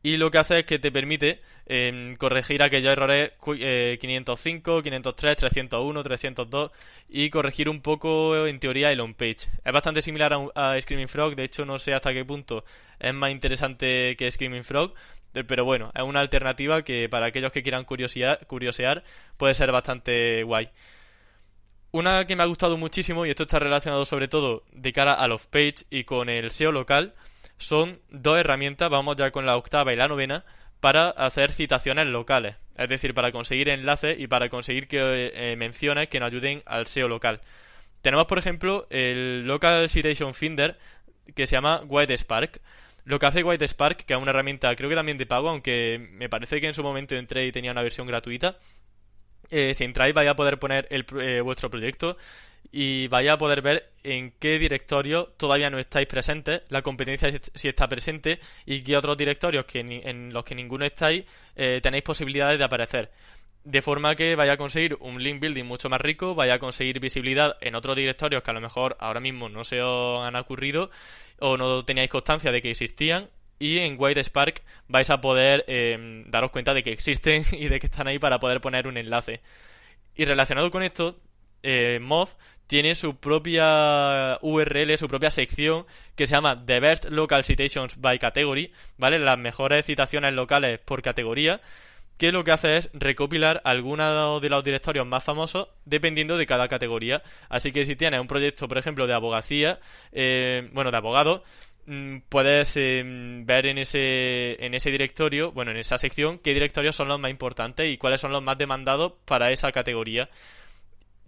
Y 0.02 0.18
lo 0.18 0.30
que 0.30 0.38
hace 0.38 0.60
es 0.60 0.64
que 0.64 0.78
te 0.78 0.92
permite 0.92 1.40
em, 1.66 2.14
corregir 2.16 2.62
aquellos 2.62 2.92
errores 2.92 3.32
505, 3.98 4.80
503, 4.82 5.36
301, 5.36 6.02
302 6.04 6.70
y 7.08 7.28
corregir 7.28 7.68
un 7.68 7.80
poco 7.80 8.46
en 8.46 8.60
teoría 8.60 8.92
el 8.92 9.00
on-page. 9.00 9.48
Es 9.64 9.72
bastante 9.72 10.02
similar 10.02 10.32
a, 10.32 10.74
a, 10.74 10.80
Screaming 10.80 11.08
Frog, 11.08 11.34
de 11.34 11.42
hecho 11.42 11.64
no 11.64 11.76
sé 11.78 11.92
hasta 11.92 12.12
qué 12.12 12.24
punto 12.24 12.64
es 13.00 13.12
más 13.14 13.32
interesante 13.32 14.14
que 14.16 14.30
Screaming 14.30 14.62
Frog, 14.62 14.94
pero 15.44 15.64
bueno, 15.64 15.90
es 15.94 16.02
una 16.02 16.20
alternativa 16.20 16.82
que 16.82 17.08
para 17.08 17.26
aquellos 17.26 17.52
que 17.52 17.62
quieran 17.62 17.84
curiosear 17.84 19.04
puede 19.36 19.54
ser 19.54 19.72
bastante 19.72 20.42
guay. 20.42 20.68
Una 21.92 22.26
que 22.26 22.36
me 22.36 22.42
ha 22.42 22.46
gustado 22.46 22.76
muchísimo, 22.76 23.24
y 23.24 23.30
esto 23.30 23.44
está 23.44 23.58
relacionado 23.58 24.04
sobre 24.04 24.28
todo 24.28 24.64
de 24.72 24.92
cara 24.92 25.14
a 25.14 25.28
los 25.28 25.46
page 25.46 25.86
y 25.90 26.04
con 26.04 26.28
el 26.28 26.50
SEO 26.50 26.72
local, 26.72 27.14
son 27.58 28.00
dos 28.10 28.38
herramientas, 28.38 28.90
vamos 28.90 29.16
ya 29.16 29.30
con 29.30 29.46
la 29.46 29.56
octava 29.56 29.92
y 29.92 29.96
la 29.96 30.08
novena, 30.08 30.44
para 30.80 31.08
hacer 31.08 31.52
citaciones 31.52 32.06
locales. 32.06 32.56
Es 32.76 32.88
decir, 32.88 33.14
para 33.14 33.32
conseguir 33.32 33.70
enlaces 33.70 34.18
y 34.18 34.26
para 34.26 34.50
conseguir 34.50 34.88
que 34.88 35.32
eh, 35.34 35.56
menciones 35.56 36.08
que 36.08 36.20
nos 36.20 36.26
ayuden 36.26 36.62
al 36.66 36.86
SEO 36.86 37.08
local. 37.08 37.40
Tenemos, 38.02 38.26
por 38.26 38.38
ejemplo, 38.38 38.86
el 38.90 39.46
Local 39.46 39.88
Citation 39.88 40.34
Finder, 40.34 40.78
que 41.34 41.46
se 41.46 41.56
llama 41.56 41.80
White 41.86 42.16
Spark. 42.16 42.60
Lo 43.06 43.20
que 43.20 43.26
hace 43.26 43.44
White 43.44 43.68
Spark, 43.68 44.04
que 44.04 44.14
es 44.14 44.20
una 44.20 44.30
herramienta 44.30 44.75
creo 44.75 44.90
que 44.90 44.96
también 44.96 45.16
de 45.16 45.26
pago, 45.26 45.48
aunque 45.48 46.08
me 46.10 46.28
parece 46.28 46.60
que 46.60 46.66
en 46.66 46.75
su 46.75 46.82
momento 46.82 47.14
entré 47.14 47.46
y 47.46 47.52
tenía 47.52 47.70
una 47.70 47.82
versión 47.82 48.04
gratuita, 48.08 48.58
eh, 49.50 49.75
si 49.75 49.84
entráis 49.84 50.12
vais 50.12 50.28
a 50.28 50.34
poder 50.34 50.58
poner 50.58 50.88
el, 50.90 51.06
eh, 51.20 51.40
vuestro 51.40 51.70
proyecto 51.70 52.16
y 52.72 53.06
vais 53.06 53.30
a 53.30 53.38
poder 53.38 53.62
ver 53.62 53.92
en 54.02 54.32
qué 54.40 54.58
directorio 54.58 55.32
todavía 55.36 55.70
no 55.70 55.78
estáis 55.78 56.08
presentes, 56.08 56.62
la 56.68 56.82
competencia 56.82 57.30
si 57.54 57.68
está 57.68 57.88
presente 57.88 58.40
y 58.64 58.82
qué 58.82 58.96
otros 58.96 59.16
directorios 59.16 59.66
que 59.66 59.80
en 59.80 60.32
los 60.32 60.44
que 60.44 60.56
ninguno 60.56 60.84
estáis 60.84 61.25
eh, 61.54 61.78
tenéis 61.80 62.02
posibilidades 62.02 62.58
de 62.58 62.64
aparecer. 62.64 63.12
De 63.62 63.82
forma 63.82 64.16
que 64.16 64.34
vaya 64.34 64.54
a 64.54 64.56
conseguir 64.56 64.96
un 64.98 65.22
link 65.22 65.40
building 65.40 65.64
mucho 65.64 65.88
más 65.88 66.00
rico, 66.00 66.34
vaya 66.34 66.54
a 66.54 66.58
conseguir 66.58 66.98
visibilidad 66.98 67.56
en 67.60 67.76
otros 67.76 67.94
directorios 67.94 68.42
que 68.42 68.50
a 68.50 68.54
lo 68.54 68.60
mejor 68.60 68.96
ahora 68.98 69.20
mismo 69.20 69.48
no 69.48 69.62
se 69.62 69.80
os 69.80 70.26
han 70.26 70.34
ocurrido 70.34 70.90
o 71.38 71.56
no 71.56 71.84
teníais 71.84 72.10
constancia 72.10 72.52
de 72.52 72.62
que 72.62 72.70
existían 72.70 73.28
y 73.58 73.78
en 73.78 73.96
White 73.98 74.22
Spark 74.24 74.62
vais 74.88 75.08
a 75.10 75.20
poder 75.20 75.64
em, 75.66 76.30
daros 76.30 76.50
cuenta 76.50 76.74
de 76.74 76.82
que 76.82 76.92
existen 76.92 77.44
y 77.52 77.68
de 77.68 77.80
que 77.80 77.86
están 77.86 78.06
ahí 78.06 78.18
para 78.18 78.38
poder 78.38 78.60
poner 78.60 78.86
un 78.86 78.96
enlace. 78.96 79.40
Y 80.14 80.24
relacionado 80.24 80.70
con 80.70 80.82
esto, 80.82 81.18
eh, 81.62 81.98
Moz 82.00 82.36
tiene 82.66 82.94
su 82.94 83.16
propia 83.16 84.38
URL, 84.42 84.98
su 84.98 85.08
propia 85.08 85.30
sección 85.30 85.86
que 86.16 86.26
se 86.26 86.34
llama 86.34 86.64
The 86.64 86.80
Best 86.80 87.04
Local 87.06 87.44
Citations 87.44 88.00
by 88.00 88.18
Category, 88.18 88.72
¿vale? 88.98 89.18
Las 89.18 89.38
mejores 89.38 89.84
citaciones 89.84 90.32
locales 90.34 90.80
por 90.80 91.02
categoría, 91.02 91.60
que 92.18 92.32
lo 92.32 92.44
que 92.44 92.52
hace 92.52 92.76
es 92.78 92.90
recopilar 92.94 93.61
algunos 93.64 94.40
de 94.40 94.49
los 94.49 94.64
directorios 94.64 95.06
más 95.06 95.25
famosos 95.25 95.68
dependiendo 95.85 96.37
de 96.37 96.46
cada 96.46 96.68
categoría. 96.68 97.23
Así 97.49 97.73
que 97.73 97.85
si 97.85 97.96
tienes 97.96 98.20
un 98.20 98.26
proyecto, 98.26 98.68
por 98.68 98.78
ejemplo, 98.78 99.06
de 99.06 99.14
abogacía, 99.14 99.80
eh, 100.12 100.68
bueno, 100.73 100.90
de 100.90 100.96
abogado, 100.96 101.42
Mm, 101.87 102.18
puedes 102.28 102.76
em, 102.76 103.46
ver 103.46 103.66
en 103.66 103.78
ese, 103.78 104.56
en 104.64 104.75
ese 104.75 104.90
directorio, 104.90 105.52
bueno, 105.52 105.70
en 105.70 105.76
esa 105.76 105.99
sección, 105.99 106.38
qué 106.40 106.52
directorios 106.52 106.96
son 106.96 107.06
los 107.08 107.20
más 107.20 107.30
importantes 107.30 107.88
y 107.92 107.96
cuáles 107.96 108.20
son 108.20 108.32
los 108.32 108.42
más 108.42 108.58
demandados 108.58 109.12
para 109.25 109.52
esa 109.52 109.70
categoría. 109.70 110.28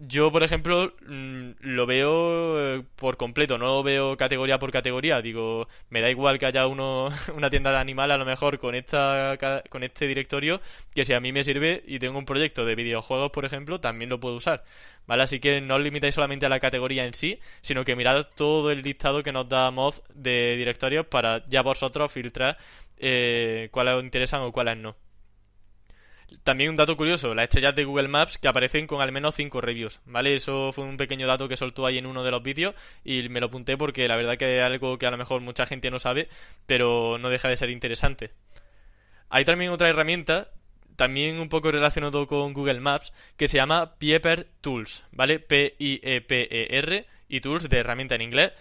Yo, 0.01 0.31
por 0.31 0.43
ejemplo, 0.43 0.93
mm, 1.07 1.51
lo 1.59 1.85
veo 1.85 2.77
eh, 2.77 2.83
por 2.95 3.17
completo, 3.17 3.57
no 3.57 3.65
lo 3.65 3.83
veo 3.83 4.15
categoría 4.15 4.57
por 4.57 4.71
categoría. 4.71 5.21
Digo, 5.21 5.67
me 5.89 5.99
da 5.99 6.09
igual 6.09 6.39
que 6.39 6.45
haya 6.45 6.67
uno, 6.67 7.09
una 7.35 7.49
tienda 7.49 7.71
de 7.71 7.79
animal 7.79 8.09
a 8.11 8.17
lo 8.17 8.23
mejor 8.23 8.59
con, 8.59 8.75
esta, 8.75 9.37
con 9.69 9.83
este 9.83 10.07
directorio, 10.07 10.61
que 10.95 11.03
si 11.03 11.13
a 11.13 11.19
mí 11.19 11.33
me 11.33 11.43
sirve 11.43 11.83
y 11.85 11.99
tengo 11.99 12.17
un 12.17 12.25
proyecto 12.25 12.65
de 12.65 12.75
videojuegos, 12.75 13.31
por 13.31 13.43
ejemplo, 13.43 13.81
también 13.81 14.09
lo 14.09 14.19
puedo 14.21 14.35
usar. 14.35 14.63
¿Vale? 15.05 15.23
Así 15.23 15.39
que 15.41 15.59
no 15.59 15.75
os 15.75 15.81
limitáis 15.81 16.15
solamente 16.15 16.45
a 16.45 16.49
la 16.49 16.59
categoría 16.61 17.05
en 17.05 17.13
sí, 17.13 17.39
sino 17.61 17.83
que 17.83 17.95
mirad 17.97 18.25
todo 18.35 18.71
el 18.71 18.81
listado 18.83 19.21
que 19.21 19.33
nos 19.33 19.49
da 19.49 19.69
Moz 19.71 20.01
de 20.13 20.55
directorios 20.55 21.07
para 21.07 21.45
ya 21.49 21.61
vosotros 21.61 22.11
filtrar 22.11 22.57
eh, 22.97 23.67
cuáles 23.71 23.95
os 23.95 24.03
interesan 24.03 24.41
o 24.43 24.51
cuáles 24.53 24.77
no. 24.77 24.95
También 26.43 26.69
un 26.69 26.75
dato 26.75 26.95
curioso, 26.97 27.33
las 27.33 27.43
estrellas 27.43 27.75
de 27.75 27.85
Google 27.85 28.07
Maps 28.07 28.37
que 28.37 28.47
aparecen 28.47 28.87
con 28.87 29.01
al 29.01 29.11
menos 29.11 29.35
5 29.35 29.61
reviews, 29.61 30.01
¿vale? 30.05 30.35
Eso 30.35 30.71
fue 30.71 30.83
un 30.85 30.97
pequeño 30.97 31.27
dato 31.27 31.47
que 31.47 31.57
soltó 31.57 31.85
ahí 31.85 31.97
en 31.97 32.05
uno 32.05 32.23
de 32.23 32.31
los 32.31 32.43
vídeos 32.43 32.75
y 33.03 33.27
me 33.29 33.39
lo 33.39 33.47
apunté 33.47 33.77
porque 33.77 34.07
la 34.07 34.15
verdad 34.15 34.37
que 34.37 34.57
es 34.57 34.63
algo 34.63 34.97
que 34.97 35.07
a 35.07 35.11
lo 35.11 35.17
mejor 35.17 35.41
mucha 35.41 35.65
gente 35.65 35.89
no 35.91 35.99
sabe, 35.99 36.29
pero 36.65 37.17
no 37.19 37.29
deja 37.29 37.49
de 37.49 37.57
ser 37.57 37.69
interesante. 37.69 38.31
Hay 39.29 39.45
también 39.45 39.71
otra 39.71 39.89
herramienta, 39.89 40.49
también 40.95 41.39
un 41.39 41.49
poco 41.49 41.71
relacionado 41.71 42.27
con 42.27 42.53
Google 42.53 42.79
Maps, 42.79 43.13
que 43.37 43.47
se 43.47 43.57
llama 43.57 43.95
Pieper 43.97 44.47
Tools, 44.61 45.05
¿vale? 45.11 45.39
P-I-E-P-E-R 45.39 47.05
y 47.27 47.41
Tools 47.41 47.69
de 47.69 47.77
herramienta 47.77 48.15
en 48.15 48.21
inglés. 48.21 48.51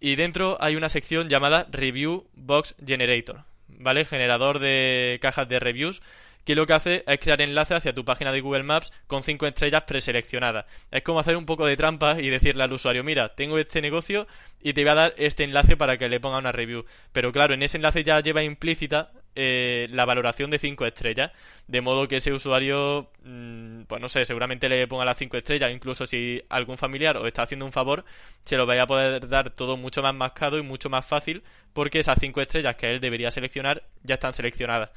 Y 0.00 0.16
dentro 0.16 0.58
hay 0.60 0.76
una 0.76 0.88
sección 0.88 1.28
llamada 1.28 1.66
Review 1.70 2.28
Box 2.34 2.74
Generator, 2.84 3.44
¿vale? 3.68 4.04
Generador 4.04 4.58
de 4.58 5.18
cajas 5.22 5.48
de 5.48 5.58
reviews 5.58 6.02
que 6.44 6.54
lo 6.54 6.66
que 6.66 6.74
hace 6.74 7.04
es 7.06 7.18
crear 7.18 7.40
enlaces 7.40 7.78
hacia 7.78 7.94
tu 7.94 8.04
página 8.04 8.32
de 8.32 8.40
Google 8.40 8.62
Maps 8.62 8.92
con 9.06 9.22
cinco 9.22 9.46
estrellas 9.46 9.82
preseleccionadas. 9.86 10.66
Es 10.90 11.02
como 11.02 11.20
hacer 11.20 11.36
un 11.36 11.46
poco 11.46 11.66
de 11.66 11.76
trampa 11.76 12.20
y 12.20 12.28
decirle 12.28 12.62
al 12.64 12.72
usuario, 12.72 13.02
mira, 13.04 13.34
tengo 13.34 13.58
este 13.58 13.80
negocio 13.80 14.26
y 14.60 14.72
te 14.72 14.82
voy 14.82 14.90
a 14.90 14.94
dar 14.94 15.14
este 15.16 15.44
enlace 15.44 15.76
para 15.76 15.96
que 15.96 16.08
le 16.08 16.20
ponga 16.20 16.38
una 16.38 16.52
review. 16.52 16.84
Pero 17.12 17.32
claro, 17.32 17.54
en 17.54 17.62
ese 17.62 17.78
enlace 17.78 18.04
ya 18.04 18.20
lleva 18.20 18.42
implícita 18.42 19.10
eh, 19.36 19.88
la 19.90 20.04
valoración 20.04 20.50
de 20.50 20.58
cinco 20.58 20.86
estrellas, 20.86 21.32
de 21.66 21.80
modo 21.80 22.06
que 22.06 22.16
ese 22.16 22.32
usuario, 22.32 23.10
mm, 23.24 23.82
pues 23.84 24.00
no 24.00 24.08
sé, 24.08 24.24
seguramente 24.24 24.68
le 24.68 24.86
ponga 24.86 25.04
las 25.04 25.18
cinco 25.18 25.36
estrellas, 25.36 25.72
incluso 25.72 26.06
si 26.06 26.40
algún 26.50 26.78
familiar 26.78 27.16
os 27.16 27.26
está 27.26 27.42
haciendo 27.42 27.66
un 27.66 27.72
favor, 27.72 28.04
se 28.44 28.56
lo 28.56 28.64
vaya 28.64 28.82
a 28.82 28.86
poder 28.86 29.28
dar 29.28 29.50
todo 29.50 29.76
mucho 29.76 30.02
más 30.02 30.14
mascado 30.14 30.56
y 30.58 30.62
mucho 30.62 30.88
más 30.88 31.04
fácil, 31.04 31.42
porque 31.72 31.98
esas 31.98 32.18
cinco 32.20 32.40
estrellas 32.40 32.76
que 32.76 32.90
él 32.90 33.00
debería 33.00 33.30
seleccionar 33.32 33.82
ya 34.04 34.14
están 34.14 34.34
seleccionadas 34.34 34.90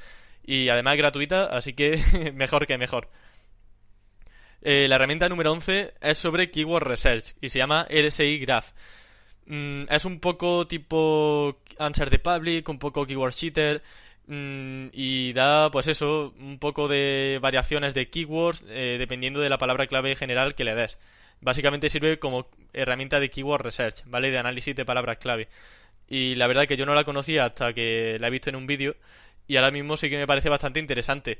y 0.48 0.70
además 0.70 0.98
gratuita, 0.98 1.44
así 1.46 1.74
que 1.74 2.01
mejor 2.34 2.66
que 2.66 2.80
mejor. 2.80 3.10
Eh, 4.62 4.88
la 4.88 4.96
herramienta 4.96 5.30
número 5.30 5.51
11 5.51 5.94
es 6.01 6.18
sobre 6.18 6.50
Keyword 6.50 6.88
Research 6.88 7.36
y 7.42 7.50
se 7.50 7.60
llama 7.60 7.86
RSI 7.89 8.39
Graph. 8.39 8.72
Mm, 9.46 9.84
es 9.89 10.06
un 10.06 10.20
poco 10.20 10.66
tipo 10.66 11.60
Answer 11.77 12.10
the 12.10 12.20
Public, 12.20 12.68
un 12.70 12.80
poco 12.80 13.06
Keyword 13.06 13.34
Cheater 13.34 13.84
mm, 14.27 14.88
y 14.94 15.34
da, 15.34 15.70
pues 15.70 15.89
eso, 15.89 16.34
un 16.39 16.60
poco 16.60 16.88
de 16.88 17.39
variaciones 17.42 17.94
de 17.94 18.10
keywords 18.10 18.66
eh, 18.70 18.96
dependiendo 18.98 19.42
de 19.42 19.50
la 19.50 19.58
palabra 19.58 19.86
clave 19.86 20.16
general 20.16 20.56
que 20.56 20.63
le 20.63 20.75
des. 20.75 20.98
Básicamente 21.42 21.89
sirve 21.89 22.20
como 22.20 22.48
herramienta 22.74 23.20
de 23.20 23.30
Keyword 23.30 23.63
Research, 23.63 24.04
¿vale? 24.06 24.32
De 24.32 24.38
análisis 24.39 24.75
de 24.75 24.86
palabras 24.86 25.18
clave. 25.18 25.50
Y 26.08 26.36
la 26.36 26.48
verdad 26.48 26.68
que 26.68 26.77
yo 26.77 26.86
no 26.86 26.96
la 26.96 27.04
conocía 27.04 27.46
hasta 27.46 27.74
que 27.74 28.18
la 28.20 28.27
he 28.27 28.32
visto 28.32 28.50
en 28.50 28.56
un 28.56 28.66
vídeo 28.66 28.96
y 29.48 29.56
ahora 29.56 29.72
mismo 29.72 29.98
sí 29.98 30.10
que 30.10 30.18
me 30.18 30.27
parece 30.27 30.50
bastante 30.50 30.80
interesante. 30.80 31.39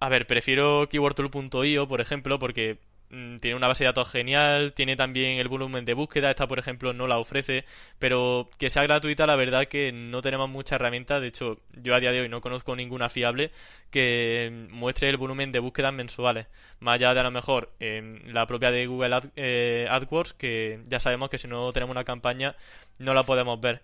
A 0.00 0.08
ver, 0.08 0.26
prefiero 0.26 0.88
keywordtool.io, 0.90 1.86
por 1.86 2.00
ejemplo, 2.00 2.38
porque 2.38 2.78
mm, 3.10 3.36
tiene 3.36 3.56
una 3.56 3.68
base 3.68 3.84
de 3.84 3.88
datos 3.88 4.10
genial, 4.10 4.72
tiene 4.74 4.96
también 4.96 5.38
el 5.38 5.46
volumen 5.48 5.84
de 5.84 5.94
búsqueda, 5.94 6.30
esta 6.30 6.48
por 6.48 6.58
ejemplo 6.58 6.92
no 6.92 7.06
la 7.06 7.18
ofrece, 7.18 7.64
pero 8.00 8.50
que 8.58 8.68
sea 8.68 8.82
gratuita 8.82 9.26
la 9.26 9.36
verdad 9.36 9.66
que 9.66 9.92
no 9.92 10.20
tenemos 10.20 10.48
mucha 10.50 10.74
herramienta, 10.74 11.20
de 11.20 11.28
hecho 11.28 11.60
yo 11.72 11.94
a 11.94 12.00
día 12.00 12.10
de 12.10 12.22
hoy 12.22 12.28
no 12.28 12.40
conozco 12.40 12.74
ninguna 12.74 13.08
fiable 13.08 13.52
que 13.90 14.66
muestre 14.70 15.08
el 15.08 15.18
volumen 15.18 15.52
de 15.52 15.60
búsquedas 15.60 15.94
mensuales, 15.94 16.46
más 16.80 16.94
allá 16.96 17.14
de 17.14 17.20
a 17.20 17.24
lo 17.24 17.30
mejor 17.30 17.72
la 17.78 18.46
propia 18.46 18.72
de 18.72 18.86
Google 18.86 19.20
eh, 19.36 19.86
AdWords, 19.88 20.34
que 20.34 20.80
ya 20.88 20.98
sabemos 20.98 21.30
que 21.30 21.38
si 21.38 21.46
no 21.46 21.72
tenemos 21.72 21.94
una 21.94 22.04
campaña 22.04 22.56
no 22.98 23.14
la 23.14 23.22
podemos 23.22 23.60
ver. 23.60 23.82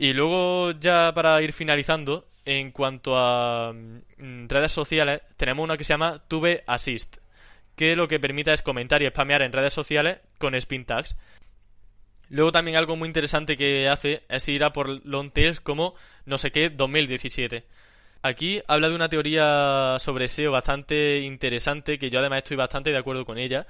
Y 0.00 0.12
luego, 0.12 0.70
ya 0.70 1.12
para 1.12 1.42
ir 1.42 1.52
finalizando, 1.52 2.28
en 2.44 2.70
cuanto 2.70 3.18
a 3.18 3.72
mm, 3.72 4.46
redes 4.46 4.70
sociales, 4.70 5.22
tenemos 5.36 5.64
una 5.64 5.76
que 5.76 5.82
se 5.82 5.92
llama 5.92 6.22
Tube 6.28 6.62
Assist, 6.68 7.16
que 7.74 7.96
lo 7.96 8.06
que 8.06 8.20
permite 8.20 8.52
es 8.52 8.62
comentar 8.62 9.02
y 9.02 9.08
spamear 9.08 9.42
en 9.42 9.50
redes 9.50 9.72
sociales 9.72 10.18
con 10.38 10.54
spin 10.54 10.84
tags. 10.84 11.16
Luego 12.28 12.52
también 12.52 12.76
algo 12.76 12.94
muy 12.94 13.08
interesante 13.08 13.56
que 13.56 13.88
hace 13.88 14.22
es 14.28 14.48
ir 14.48 14.62
a 14.62 14.72
por 14.72 15.04
long 15.04 15.32
tails 15.32 15.58
como 15.58 15.96
no 16.26 16.38
sé 16.38 16.52
qué 16.52 16.70
2017. 16.70 17.64
Aquí 18.22 18.62
habla 18.68 18.90
de 18.90 18.94
una 18.94 19.08
teoría 19.08 19.96
sobre 19.98 20.28
SEO 20.28 20.52
bastante 20.52 21.22
interesante 21.22 21.98
que 21.98 22.08
yo 22.08 22.20
además 22.20 22.38
estoy 22.38 22.56
bastante 22.56 22.90
de 22.90 22.98
acuerdo 22.98 23.24
con 23.24 23.36
ella 23.36 23.66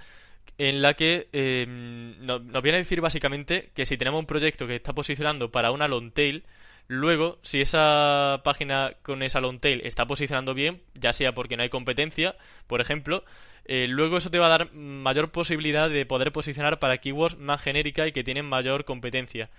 en 0.57 0.83
la 0.83 0.95
que 0.95 1.29
em, 1.33 2.19
nos, 2.21 2.43
viene 2.63 2.77
a 2.77 2.79
decir 2.79 3.01
básicamente 3.01 3.71
que 3.75 3.87
si 3.87 3.97
tenemos 3.97 4.21
un 4.21 4.27
proyecto 4.27 4.67
que 4.67 4.77
está 4.77 4.93
posicionando 4.95 5.51
para 5.51 5.71
una 5.71 5.89
long 5.89 6.11
tail, 6.13 6.45
luego 6.89 7.39
si 7.43 7.61
esa 7.61 8.41
página 8.45 8.95
con 9.03 9.23
esa 9.23 9.41
long 9.41 9.61
tail 9.61 9.83
está 9.85 10.07
posicionando 10.07 10.55
bien, 10.55 10.81
ya 10.95 11.13
sea 11.13 11.33
porque 11.33 11.57
no 11.57 11.63
hay 11.63 11.69
competencia, 11.69 12.37
por 12.67 12.81
ejemplo, 12.81 13.25
eh, 13.67 13.87
luego 13.89 14.17
eso 14.17 14.31
te 14.31 14.39
va 14.39 14.47
a 14.47 14.59
dar 14.59 14.73
mayor 14.73 15.31
posibilidad 15.31 15.91
de 15.91 16.07
poder 16.07 16.33
posicionar 16.33 16.79
para 16.79 16.99
keywords 16.99 17.39
más 17.39 17.61
genéricas 17.61 18.09
y 18.09 18.13
que 18.13 18.25
tienen 18.25 18.47
mayor 18.47 18.85
competencia. 18.85 19.51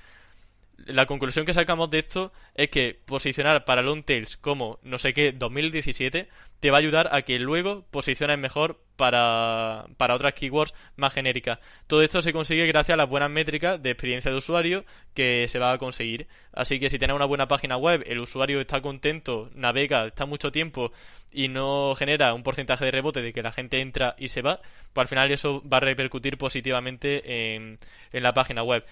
La 0.86 1.06
conclusión 1.06 1.46
que 1.46 1.54
sacamos 1.54 1.90
de 1.90 2.00
esto 2.00 2.32
es 2.56 2.70
que 2.70 3.00
posicionar 3.06 3.66
para 3.66 3.82
long 3.82 4.04
tails 4.04 4.38
como 4.38 4.80
no 4.84 4.98
sé 4.98 5.14
qué 5.14 5.32
2017 5.32 6.28
te 6.60 6.72
va 6.72 6.78
a 6.78 6.80
ayudar 6.80 7.10
a 7.14 7.22
que 7.22 7.40
luego 7.40 7.86
posiciones 7.90 8.38
mejor 8.38 8.80
para, 8.96 9.86
para 9.96 10.16
otras 10.16 10.34
keywords 10.34 10.74
más 10.98 11.14
genéricas. 11.14 11.60
Todo 11.88 12.02
esto 12.02 12.22
se 12.22 12.34
consigue 12.34 12.68
gracias 12.68 12.96
a 12.96 12.98
las 12.98 13.10
buenas 13.10 13.30
métricas 13.30 13.82
de 13.82 13.92
experiencia 13.92 14.30
de 14.30 14.38
usuario 14.38 14.84
que 15.14 15.48
se 15.48 15.58
va 15.58 15.72
a 15.72 15.78
conseguir. 15.78 16.28
Así 16.52 16.80
que 16.80 16.90
si 16.90 17.00
tienes 17.00 17.16
una 17.16 17.26
buena 17.26 17.48
página 17.48 17.78
web, 17.78 18.04
el 18.06 18.20
usuario 18.20 18.60
está 18.60 18.82
contento, 18.82 19.50
navega, 19.56 20.08
está 20.08 20.26
mucho 20.26 20.52
tiempo 20.52 20.92
y 21.32 21.48
no 21.48 21.96
genera 21.96 22.34
un 22.34 22.44
porcentaje 22.44 22.84
de 22.84 22.92
rebote 22.92 23.22
de 23.22 23.32
que 23.32 23.44
la 23.44 23.54
gente 23.54 23.80
entra 23.80 24.16
y 24.18 24.28
se 24.28 24.42
va, 24.42 24.60
pues 24.92 25.06
al 25.06 25.08
final 25.08 25.32
eso 25.32 25.64
va 25.68 25.78
a 25.78 25.82
repercutir 25.82 26.38
positivamente 26.38 27.56
en, 27.56 27.80
en 28.12 28.24
la 28.24 28.34
página 28.34 28.64
web. 28.64 28.84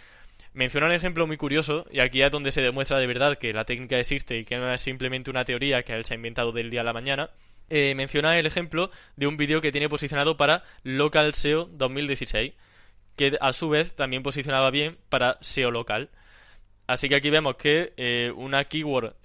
Menciona 0.54 0.88
un 0.88 0.94
ejemplo 0.94 1.28
muy 1.28 1.38
curioso, 1.38 1.86
y 1.92 2.00
aquí 2.00 2.22
es 2.22 2.32
donde 2.32 2.52
se 2.52 2.62
demuestra 2.62 2.98
de 2.98 3.08
verdad 3.08 3.38
que 3.38 3.54
la 3.54 3.66
técnica 3.66 4.00
existe 4.00 4.38
y 4.38 4.46
que 4.46 4.58
no 4.58 4.72
es 4.74 4.82
simplemente 4.82 5.30
una 5.30 5.46
teoría 5.46 5.84
que 5.84 5.94
él 5.94 6.06
se 6.06 6.14
ha 6.14 6.16
inventado 6.16 6.52
del 6.52 6.70
día 6.70 6.82
a 6.82 6.84
la 6.84 6.94
mañana. 6.94 7.30
Eh, 7.70 7.94
menciona 7.96 8.40
el 8.40 8.46
ejemplo 8.46 8.90
de 9.18 9.28
un 9.28 9.38
vídeo 9.38 9.62
que 9.62 9.72
tiene 9.72 9.90
posicionado 9.90 10.38
para 10.38 10.64
Local 10.84 11.34
SEO 11.34 11.66
2016, 11.66 12.54
que 13.16 13.38
a 13.42 13.54
su 13.54 13.70
vez 13.70 13.96
también 13.96 14.24
posicionaba 14.24 14.72
bien 14.72 14.98
para 15.10 15.38
SEO 15.42 15.72
local. 15.72 16.10
Así 16.88 17.10
que 17.10 17.16
aquí 17.16 17.30
vemos 17.30 17.58
que 17.58 17.94
eh, 17.98 18.32
una 18.36 18.64
keyword 18.66 19.16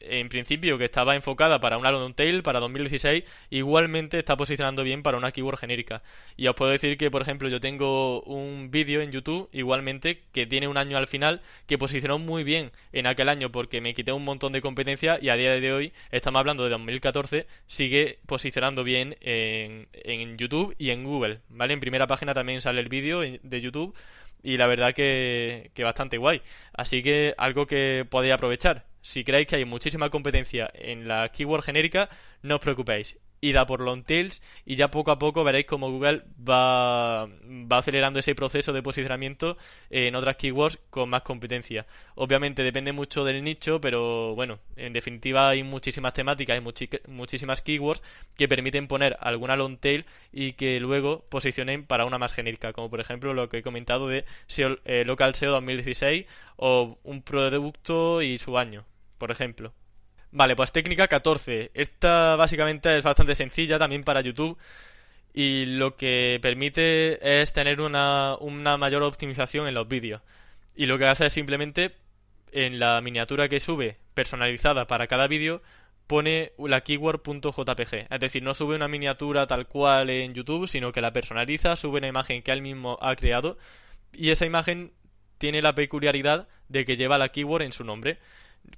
en 0.00 0.28
principio 0.28 0.78
que 0.78 0.84
estaba 0.84 1.14
enfocada 1.16 1.60
para 1.60 1.78
una 1.78 1.90
long 1.90 2.14
tail 2.14 2.42
para 2.42 2.60
2016 2.60 3.24
igualmente 3.50 4.18
está 4.18 4.36
posicionando 4.36 4.82
bien 4.82 5.02
para 5.02 5.18
una 5.18 5.32
keyword 5.32 5.58
genérica. 5.58 6.02
Y 6.36 6.46
os 6.46 6.54
puedo 6.54 6.70
decir 6.70 6.96
que, 6.96 7.10
por 7.10 7.22
ejemplo, 7.22 7.48
yo 7.48 7.60
tengo 7.60 8.22
un 8.22 8.70
vídeo 8.70 9.00
en 9.00 9.12
YouTube 9.12 9.48
igualmente 9.52 10.22
que 10.32 10.46
tiene 10.46 10.68
un 10.68 10.76
año 10.76 10.96
al 10.96 11.06
final 11.06 11.40
que 11.66 11.78
posicionó 11.78 12.18
muy 12.18 12.44
bien 12.44 12.72
en 12.92 13.06
aquel 13.06 13.28
año 13.28 13.50
porque 13.50 13.80
me 13.80 13.94
quité 13.94 14.12
un 14.12 14.24
montón 14.24 14.52
de 14.52 14.60
competencia 14.60 15.18
y 15.20 15.28
a 15.28 15.36
día 15.36 15.52
de 15.52 15.72
hoy, 15.72 15.92
estamos 16.10 16.40
hablando 16.40 16.64
de 16.64 16.70
2014, 16.70 17.46
sigue 17.66 18.18
posicionando 18.26 18.84
bien 18.84 19.16
en, 19.20 19.88
en 19.92 20.36
YouTube 20.38 20.74
y 20.78 20.90
en 20.90 21.04
Google. 21.04 21.40
¿Vale? 21.48 21.74
En 21.74 21.80
primera 21.80 22.06
página 22.06 22.34
también 22.34 22.60
sale 22.60 22.80
el 22.80 22.88
vídeo 22.88 23.20
de 23.20 23.60
YouTube 23.60 23.94
y 24.42 24.56
la 24.56 24.66
verdad 24.66 24.94
que, 24.94 25.70
que 25.74 25.84
bastante 25.84 26.18
guay. 26.18 26.42
Así 26.72 27.02
que 27.02 27.34
algo 27.38 27.66
que 27.66 28.06
podéis 28.08 28.34
aprovechar. 28.34 28.86
Si 29.02 29.24
creéis 29.24 29.46
que 29.46 29.56
hay 29.56 29.64
muchísima 29.64 30.10
competencia 30.10 30.70
en 30.74 31.08
la 31.08 31.28
keyword 31.30 31.62
genérica, 31.64 32.08
no 32.42 32.56
os 32.56 32.60
preocupéis 32.60 33.16
ida 33.40 33.66
por 33.66 33.80
long 33.80 34.04
tails 34.04 34.42
y 34.64 34.76
ya 34.76 34.90
poco 34.90 35.10
a 35.10 35.18
poco 35.18 35.44
veréis 35.44 35.66
como 35.66 35.90
Google 35.90 36.24
va, 36.38 37.26
va 37.26 37.78
acelerando 37.78 38.18
ese 38.18 38.34
proceso 38.34 38.72
de 38.72 38.82
posicionamiento 38.82 39.56
en 39.90 40.14
otras 40.14 40.36
keywords 40.36 40.78
con 40.90 41.08
más 41.08 41.22
competencia. 41.22 41.86
Obviamente 42.14 42.62
depende 42.62 42.92
mucho 42.92 43.24
del 43.24 43.42
nicho, 43.44 43.80
pero 43.80 44.34
bueno, 44.34 44.58
en 44.76 44.92
definitiva 44.92 45.48
hay 45.48 45.62
muchísimas 45.62 46.14
temáticas, 46.14 46.54
hay 46.54 47.00
muchísimas 47.08 47.62
keywords 47.62 48.02
que 48.36 48.48
permiten 48.48 48.88
poner 48.88 49.16
alguna 49.20 49.56
long 49.56 49.78
tail 49.78 50.04
y 50.32 50.52
que 50.52 50.80
luego 50.80 51.24
posicionen 51.28 51.86
para 51.86 52.04
una 52.04 52.18
más 52.18 52.32
genérica, 52.32 52.72
como 52.72 52.90
por 52.90 53.00
ejemplo 53.00 53.34
lo 53.34 53.48
que 53.48 53.58
he 53.58 53.62
comentado 53.62 54.08
de 54.08 54.24
eh, 54.84 55.04
Local 55.04 55.34
SEO 55.34 55.52
2016 55.52 56.26
o 56.56 56.98
un 57.04 57.22
producto 57.22 58.22
y 58.22 58.38
su 58.38 58.58
año, 58.58 58.84
por 59.18 59.30
ejemplo. 59.30 59.72
Vale, 60.30 60.56
pues 60.56 60.72
técnica 60.72 61.08
14. 61.08 61.70
Esta 61.74 62.36
básicamente 62.36 62.96
es 62.96 63.04
bastante 63.04 63.34
sencilla 63.34 63.78
también 63.78 64.04
para 64.04 64.20
YouTube 64.20 64.58
y 65.32 65.66
lo 65.66 65.96
que 65.96 66.38
permite 66.42 67.40
es 67.42 67.52
tener 67.52 67.80
una, 67.80 68.36
una 68.40 68.76
mayor 68.76 69.02
optimización 69.02 69.68
en 69.68 69.74
los 69.74 69.88
vídeos. 69.88 70.20
Y 70.74 70.86
lo 70.86 70.98
que 70.98 71.06
hace 71.06 71.26
es 71.26 71.32
simplemente 71.32 71.94
en 72.52 72.78
la 72.78 73.00
miniatura 73.00 73.48
que 73.48 73.60
sube 73.60 73.96
personalizada 74.14 74.86
para 74.86 75.06
cada 75.06 75.26
vídeo 75.26 75.62
pone 76.06 76.52
la 76.58 76.80
keyword.jpg. 76.80 78.06
Es 78.10 78.20
decir, 78.20 78.42
no 78.42 78.54
sube 78.54 78.74
una 78.74 78.88
miniatura 78.88 79.46
tal 79.46 79.66
cual 79.66 80.10
en 80.10 80.34
YouTube, 80.34 80.66
sino 80.66 80.90
que 80.90 81.02
la 81.02 81.12
personaliza, 81.12 81.76
sube 81.76 81.98
una 81.98 82.08
imagen 82.08 82.42
que 82.42 82.50
él 82.50 82.62
mismo 82.62 82.98
ha 83.00 83.14
creado 83.14 83.58
y 84.12 84.30
esa 84.30 84.46
imagen 84.46 84.92
tiene 85.36 85.62
la 85.62 85.74
peculiaridad 85.74 86.48
de 86.68 86.84
que 86.84 86.96
lleva 86.96 87.18
la 87.18 87.28
keyword 87.28 87.62
en 87.62 87.72
su 87.72 87.84
nombre 87.84 88.18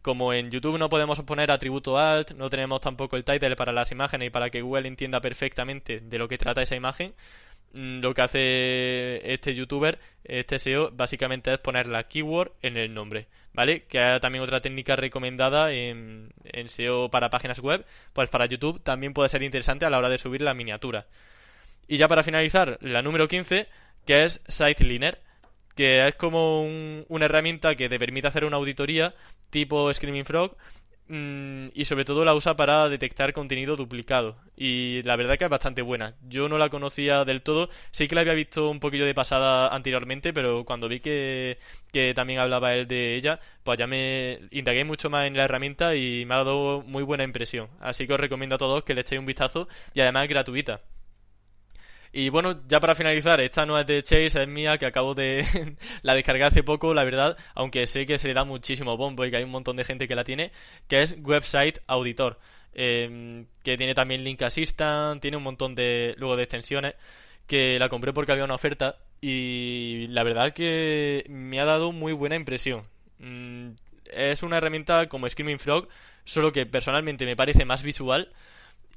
como 0.03 0.33
en 0.33 0.51
YouTube 0.51 0.79
no 0.79 0.89
podemos 0.89 1.21
poner 1.21 1.51
atributo 1.51 1.99
alt, 1.99 2.33
no 2.33 2.49
tenemos 2.49 2.81
tampoco 2.81 3.17
el 3.17 3.25
title 3.25 3.57
para 3.57 3.73
las 3.73 3.93
imágenes 3.93 4.29
y 4.29 4.31
para 4.31 4.51
que 4.51 4.63
Google 4.63 4.89
entienda 4.89 5.21
perfectamente 5.21 6.01
de 6.01 6.19
lo 6.19 6.29
que 6.29 6.39
trata 6.39 6.63
esa 6.63 6.77
imagen, 6.77 7.15
mm, 7.73 8.01
lo 8.01 8.15
que 8.15 8.23
hace 8.23 9.33
este 9.33 9.55
youtuber, 9.55 9.99
este 10.25 10.59
SEO, 10.59 10.91
básicamente 10.93 11.53
es 11.53 11.59
poner 11.59 11.87
la 11.87 12.05
keyword 12.05 12.53
en 12.63 12.77
el 12.77 12.95
nombre, 12.95 13.27
¿vale? 13.53 13.85
Que 13.85 13.99
hay 14.01 14.21
también 14.21 14.43
otra 14.43 14.61
técnica 14.61 14.97
recomendada 14.97 15.73
en, 15.73 16.33
en 16.45 16.69
SEO 16.69 17.11
para 17.11 17.31
páginas 17.31 17.61
web, 17.61 17.85
pues 18.12 18.29
para 18.31 18.47
YouTube 18.47 18.83
también 18.83 19.12
puede 19.12 19.29
ser 19.29 19.43
interesante 19.43 19.85
a 19.85 19.90
la 19.90 19.99
hora 19.99 20.09
de 20.09 20.19
subir 20.19 20.43
la 20.43 20.55
miniatura. 20.55 21.07
Y 21.88 21.97
ya 21.99 22.09
para 22.09 22.23
finalizar, 22.23 22.79
la 22.81 23.03
número 23.03 23.29
15, 23.29 23.66
que 24.07 24.25
es 24.25 24.40
Siteliner 24.49 25.19
que 25.74 26.06
es 26.09 26.14
como 26.16 26.62
una 27.09 27.24
herramienta 27.24 27.74
que 27.74 27.88
te 27.88 27.98
permite 27.98 28.28
hacer 28.28 28.44
una 28.44 28.56
auditoría 28.56 29.14
tipo 29.50 29.92
Screaming 29.92 30.24
Frog 30.24 30.56
mm, 31.09 31.68
y 31.74 31.85
sobre 31.85 32.04
todo 32.04 32.24
la 32.24 32.35
usa 32.35 32.56
para 32.56 32.88
detectar 32.88 33.33
contenido 33.33 33.76
duplicado. 33.76 34.37
Y 34.56 35.02
la 35.04 35.16
verdad 35.16 35.38
que 35.38 35.44
es 35.44 35.50
bastante 35.50 35.83
buena. 35.83 36.14
Yo 36.28 36.48
no 36.48 36.59
la 36.59 36.68
conocía 36.70 37.24
del 37.24 37.42
todo, 37.42 37.70
sí 37.90 38.09
que 38.09 38.14
la 38.14 38.20
había 38.22 38.35
visto 38.35 38.70
un 38.70 38.80
poquillo 38.80 39.06
de 39.06 39.14
pasada 39.14 39.68
anteriormente, 39.74 40.33
pero 40.33 40.64
cuando 40.64 40.88
vi 40.88 41.00
que, 41.00 41.59
que 41.92 42.14
también 42.14 42.40
hablaba 42.40 42.74
él 42.74 42.87
de 42.87 43.16
ella, 43.16 43.40
pues 43.64 43.78
ya 43.78 43.87
me 43.87 44.40
indagué 44.50 44.85
mucho 44.85 45.11
más 45.11 45.26
en 45.26 45.37
la 45.37 45.44
herramienta 45.44 45.94
y 45.96 46.24
me 46.26 46.35
ha 46.35 46.38
dado 46.38 46.83
muy 46.83 47.02
buena 47.02 47.24
impresión. 47.24 47.68
Así 47.80 48.06
que 48.06 48.14
os 48.14 48.20
recomiendo 48.20 48.56
a 48.56 48.59
todos 48.59 48.85
que 48.85 48.94
le 48.94 49.02
echéis 49.02 49.18
un 49.18 49.26
vistazo 49.26 49.68
y 49.94 50.00
además 50.00 50.24
es 50.24 50.30
gratuita. 50.30 50.80
Y 52.12 52.29
bueno, 52.29 52.61
ya 52.66 52.81
para 52.81 52.96
finalizar, 52.96 53.40
esta 53.40 53.64
no 53.66 53.79
es 53.79 53.87
de 53.87 54.03
Chase, 54.03 54.42
es 54.42 54.49
mía, 54.49 54.79
que 54.79 54.87
acabo 54.87 55.14
de... 55.14 55.44
la 56.03 56.14
descargué 56.14 56.42
hace 56.42 56.64
poco, 56.64 56.92
la 56.92 57.05
verdad, 57.05 57.37
aunque 57.55 57.87
sé 57.87 58.05
que 58.05 58.18
se 58.18 58.27
le 58.27 58.35
da 58.35 58.44
muchísimo 58.44 58.96
bombo 58.96 59.25
y 59.25 59.31
que 59.31 59.37
hay 59.37 59.44
un 59.44 59.51
montón 59.51 59.77
de 59.77 59.85
gente 59.85 60.09
que 60.09 60.16
la 60.16 60.25
tiene, 60.25 60.51
que 60.88 61.03
es 61.03 61.14
Website 61.23 61.79
Auditor, 61.87 62.38
em, 62.75 63.46
que 63.62 63.77
tiene 63.77 63.94
también 63.94 64.25
Link 64.25 64.42
Assistant, 64.42 65.23
tiene 65.23 65.37
un 65.37 65.44
montón 65.44 65.77
de 65.77 66.14
luego 66.18 66.37
de 66.37 66.42
extensiones, 66.42 66.94
que 67.46 67.79
la 67.79 67.88
compré 67.88 68.12
porque 68.12 68.33
había 68.33 68.44
una 68.44 68.55
oferta 68.55 68.96
y 69.20 70.07
la 70.09 70.25
verdad 70.25 70.53
que 70.53 71.25
me 71.29 71.61
ha 71.61 71.64
dado 71.64 71.92
muy 71.92 72.12
buena 72.12 72.37
impresión. 72.37 72.85
Mm, 73.18 73.70
es 74.12 74.42
una 74.42 74.57
herramienta 74.57 75.09
como 75.09 75.29
Screaming 75.29 75.61
Frog, 75.61 75.88
solo 76.25 76.53
que 76.53 76.66
personalmente 76.66 77.25
me 77.25 77.37
parece 77.37 77.64
más 77.64 77.83
visual 77.85 78.33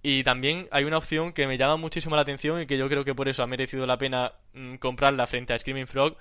y 0.04 0.24
también 0.24 0.68
hay 0.72 0.84
una 0.84 0.98
opción 0.98 1.32
que 1.32 1.48
me 1.48 1.58
llama 1.58 1.78
muchísimo 1.78 2.18
la 2.18 2.24
atención 2.24 2.62
y 2.62 2.66
que 2.68 2.78
yo 2.78 2.90
creo 2.90 3.06
que 3.06 3.16
por 3.16 3.30
eso 3.30 3.42
ha 3.42 3.48
merecido 3.48 3.88
la 3.88 3.98
pena 3.98 4.34
mm, 4.54 4.76
comprarla 4.76 5.26
frente 5.28 5.54
a 5.54 5.60
Screaming 5.60 5.88
Frog, 5.88 6.18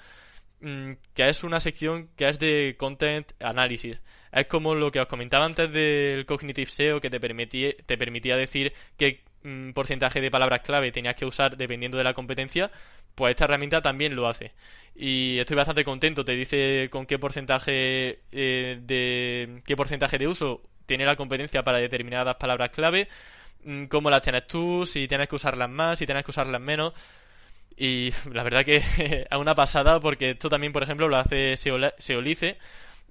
mm, 0.60 0.92
que 1.14 1.28
es 1.28 1.42
una 1.42 1.58
sección 1.58 2.08
que 2.16 2.28
es 2.28 2.38
de 2.38 2.76
Content 2.78 3.32
Analysis. 3.40 4.00
Es 4.30 4.46
como 4.46 4.76
lo 4.76 4.92
que 4.92 5.00
os 5.00 5.08
comentaba 5.08 5.44
antes 5.44 5.72
del 5.72 6.24
Cognitive 6.26 6.70
SEO, 6.70 7.00
que 7.00 7.10
te 7.10 7.18
permitía, 7.18 7.72
te 7.84 7.98
permitía 7.98 8.36
decir 8.36 8.72
qué 8.96 9.24
mm, 9.42 9.72
porcentaje 9.72 10.20
de 10.20 10.30
palabras 10.30 10.60
clave 10.60 10.92
tenías 10.92 11.16
que 11.16 11.26
usar 11.26 11.56
dependiendo 11.56 11.98
de 11.98 12.04
la 12.04 12.14
competencia, 12.14 12.70
pues 13.16 13.32
esta 13.32 13.44
herramienta 13.46 13.82
también 13.82 14.14
lo 14.14 14.28
hace. 14.28 14.52
Y 14.94 15.38
estoy 15.40 15.56
bastante 15.56 15.84
contento, 15.84 16.24
te 16.24 16.36
dice 16.36 16.88
con 16.90 17.04
qué 17.06 17.18
porcentaje 17.18 18.20
eh, 18.30 18.78
de 18.80 19.62
qué 19.66 19.76
porcentaje 19.76 20.18
de 20.18 20.28
uso 20.28 20.62
tiene 20.86 21.04
la 21.04 21.16
competencia 21.16 21.64
para 21.64 21.78
determinadas 21.78 22.36
palabras 22.36 22.70
clave 22.70 23.08
cómo 23.88 24.10
las 24.10 24.22
tienes 24.22 24.46
tú, 24.46 24.84
si 24.86 25.06
tienes 25.08 25.28
que 25.28 25.36
usarlas 25.36 25.70
más, 25.70 25.98
si 25.98 26.06
tienes 26.06 26.24
que 26.24 26.30
usarlas 26.30 26.60
menos. 26.60 26.92
Y 27.76 28.10
la 28.32 28.42
verdad 28.42 28.64
que 28.64 28.76
es 29.30 29.38
una 29.38 29.54
pasada 29.54 30.00
porque 30.00 30.30
esto 30.30 30.48
también, 30.48 30.72
por 30.72 30.82
ejemplo, 30.82 31.08
lo 31.08 31.16
hace 31.16 31.56
Seolice. 31.56 32.58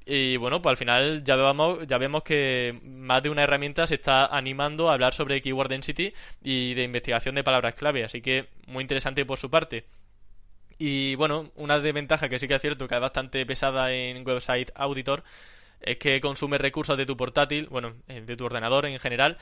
Y 0.06 0.38
bueno, 0.38 0.62
pues 0.62 0.72
al 0.72 0.78
final 0.78 1.24
ya 1.24 1.36
vemos, 1.36 1.86
ya 1.88 1.98
vemos 1.98 2.24
que 2.24 2.80
más 2.84 3.22
de 3.22 3.30
una 3.30 3.44
herramienta 3.44 3.86
se 3.86 3.96
está 3.96 4.26
animando 4.26 4.90
a 4.90 4.94
hablar 4.94 5.14
sobre 5.14 5.42
keyword 5.42 5.70
density 5.70 6.12
y 6.44 6.74
de 6.74 6.84
investigación 6.84 7.36
de 7.36 7.44
palabras 7.44 7.76
clave. 7.76 8.04
Así 8.04 8.22
que 8.22 8.48
muy 8.68 8.82
interesante 8.82 9.26
por 9.26 9.38
su 9.38 9.50
parte. 9.50 9.86
Y 10.80 11.14
bueno, 11.16 11.52
una 11.56 11.80
desventaja 11.80 12.28
que 12.30 12.40
sí 12.40 12.48
que 12.48 12.56
es 12.56 12.62
cierto 12.62 12.88
que 12.88 12.96
es 12.96 13.02
bastante 13.02 13.46
pesada 13.46 13.94
en 13.94 14.28
Website 14.28 14.72
Auditor 14.74 15.24
es 15.80 15.98
que 15.98 16.20
consume 16.22 16.58
recursos 16.58 16.98
de 16.98 17.06
tu 17.06 17.16
portátil, 17.16 17.68
bueno, 17.68 17.94
eh, 18.08 18.22
de 18.22 18.36
tu 18.36 18.46
ordenador 18.46 18.86
en 18.88 19.00
general 19.00 19.38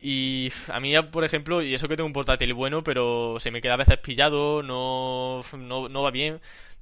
y 0.00 0.50
a 0.68 0.80
mí, 0.80 0.94
por 1.10 1.24
ejemplo, 1.24 1.62
y 1.62 1.74
eso 1.74 1.88
que 1.88 1.96
tengo 1.96 2.06
un 2.06 2.14
portátil 2.14 2.54
bueno, 2.54 2.82
pero 2.82 3.36
se 3.38 3.50
me 3.50 3.60
queda 3.60 3.74
a 3.74 3.76
veces 3.78 3.98
pillado, 3.98 4.62
no, 4.62 5.42
no, 5.58 6.02
va 6.02 6.10
bien. 6.10 6.40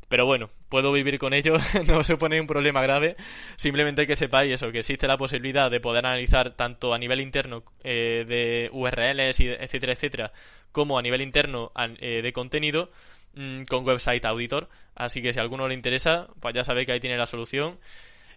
Pero 0.08 0.24
bueno, 0.24 0.48
puedo 0.70 0.92
vivir 0.92 1.18
con 1.18 1.34
ello, 1.34 1.56
no 1.86 2.04
se 2.04 2.16
pone 2.16 2.40
un 2.40 2.46
problema 2.46 2.80
grave. 2.82 3.16
Simplemente 3.56 4.06
que 4.06 4.16
sepáis 4.16 4.54
eso, 4.54 4.72
que 4.72 4.78
existe 4.80 5.08
la 5.08 5.18
posibilidad 5.18 5.70
de 5.70 5.80
poder 5.80 6.06
analizar 6.06 6.54
tanto 6.54 6.94
a 6.94 6.98
nivel 6.98 7.20
interno 7.20 7.62
eh, 7.84 8.24
de 8.26 8.70
URLs, 8.72 9.40
etcétera, 9.40 9.92
etcétera, 9.92 10.32
como 10.72 10.98
a 10.98 11.02
nivel 11.02 11.20
interno 11.20 11.72
eh, 12.00 12.22
de 12.22 12.32
contenido 12.32 12.90
mm, 13.34 13.64
con 13.64 13.86
Website 13.86 14.24
Auditor. 14.24 14.68
Así 14.94 15.22
que 15.22 15.32
si 15.32 15.38
a 15.40 15.42
alguno 15.42 15.68
le 15.68 15.74
interesa, 15.74 16.28
pues 16.40 16.54
ya 16.54 16.64
sabe 16.64 16.86
que 16.86 16.92
ahí 16.92 17.00
tiene 17.00 17.18
la 17.18 17.26
solución. 17.26 17.78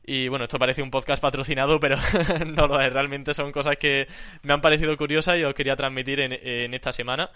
Y 0.04 0.28
bueno, 0.28 0.46
esto 0.46 0.58
parece 0.58 0.82
un 0.82 0.90
podcast 0.90 1.22
patrocinado, 1.22 1.80
pero 1.80 1.98
no 2.48 2.68
lo 2.68 2.80
es. 2.80 2.92
Realmente 2.92 3.34
son 3.34 3.52
cosas 3.52 3.78
que 3.78 4.08
me 4.44 4.54
han 4.54 4.62
parecido 4.62 4.96
curiosas 4.98 5.38
y 5.38 5.44
os 5.44 5.54
quería 5.54 5.76
transmitir 5.76 6.20
en, 6.20 6.74
esta 6.74 6.92
semana. 6.92 7.30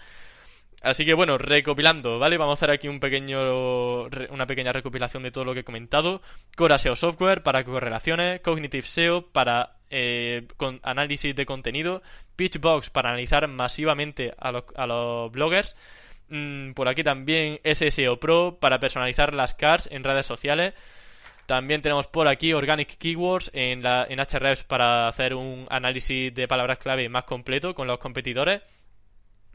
Así 0.82 1.04
que 1.04 1.14
bueno, 1.14 1.38
recopilando, 1.38 2.18
¿vale? 2.18 2.36
Vamos 2.36 2.52
a 2.52 2.58
hacer 2.58 2.70
aquí 2.70 2.86
un 2.88 3.00
pequeño, 3.00 4.04
una 4.30 4.46
pequeña 4.46 4.72
recopilación 4.72 5.22
de 5.22 5.30
todo 5.30 5.44
lo 5.44 5.54
que 5.54 5.60
he 5.60 5.64
comentado. 5.64 6.22
Cora 6.56 6.78
SEO 6.78 6.96
Software 6.96 7.42
para 7.42 7.64
correlaciones, 7.64 8.40
Cognitive 8.40 8.86
SEO 8.86 9.26
para 9.26 9.76
eh, 9.90 10.46
análisis 10.82 11.34
de 11.34 11.46
contenido, 11.46 12.02
Pitchbox 12.36 12.90
para 12.90 13.10
analizar 13.10 13.48
masivamente 13.48 14.34
a 14.38 14.52
los, 14.52 14.64
a 14.76 14.86
los 14.86 15.32
bloggers. 15.32 15.76
Mm, 16.28 16.72
por 16.72 16.88
aquí 16.88 17.04
también 17.04 17.60
SSO 17.64 18.18
Pro 18.18 18.58
para 18.60 18.80
personalizar 18.80 19.34
las 19.34 19.54
cards 19.54 19.88
en 19.90 20.04
redes 20.04 20.26
sociales. 20.26 20.74
También 21.46 21.80
tenemos 21.80 22.08
por 22.08 22.26
aquí 22.26 22.52
Organic 22.52 22.98
Keywords 22.98 23.50
en, 23.54 23.82
la, 23.82 24.04
en 24.08 24.18
Hrefs 24.18 24.64
para 24.64 25.06
hacer 25.06 25.34
un 25.34 25.66
análisis 25.70 26.34
de 26.34 26.48
palabras 26.48 26.78
clave 26.78 27.08
más 27.08 27.24
completo 27.24 27.74
con 27.74 27.86
los 27.86 27.98
competidores. 27.98 28.62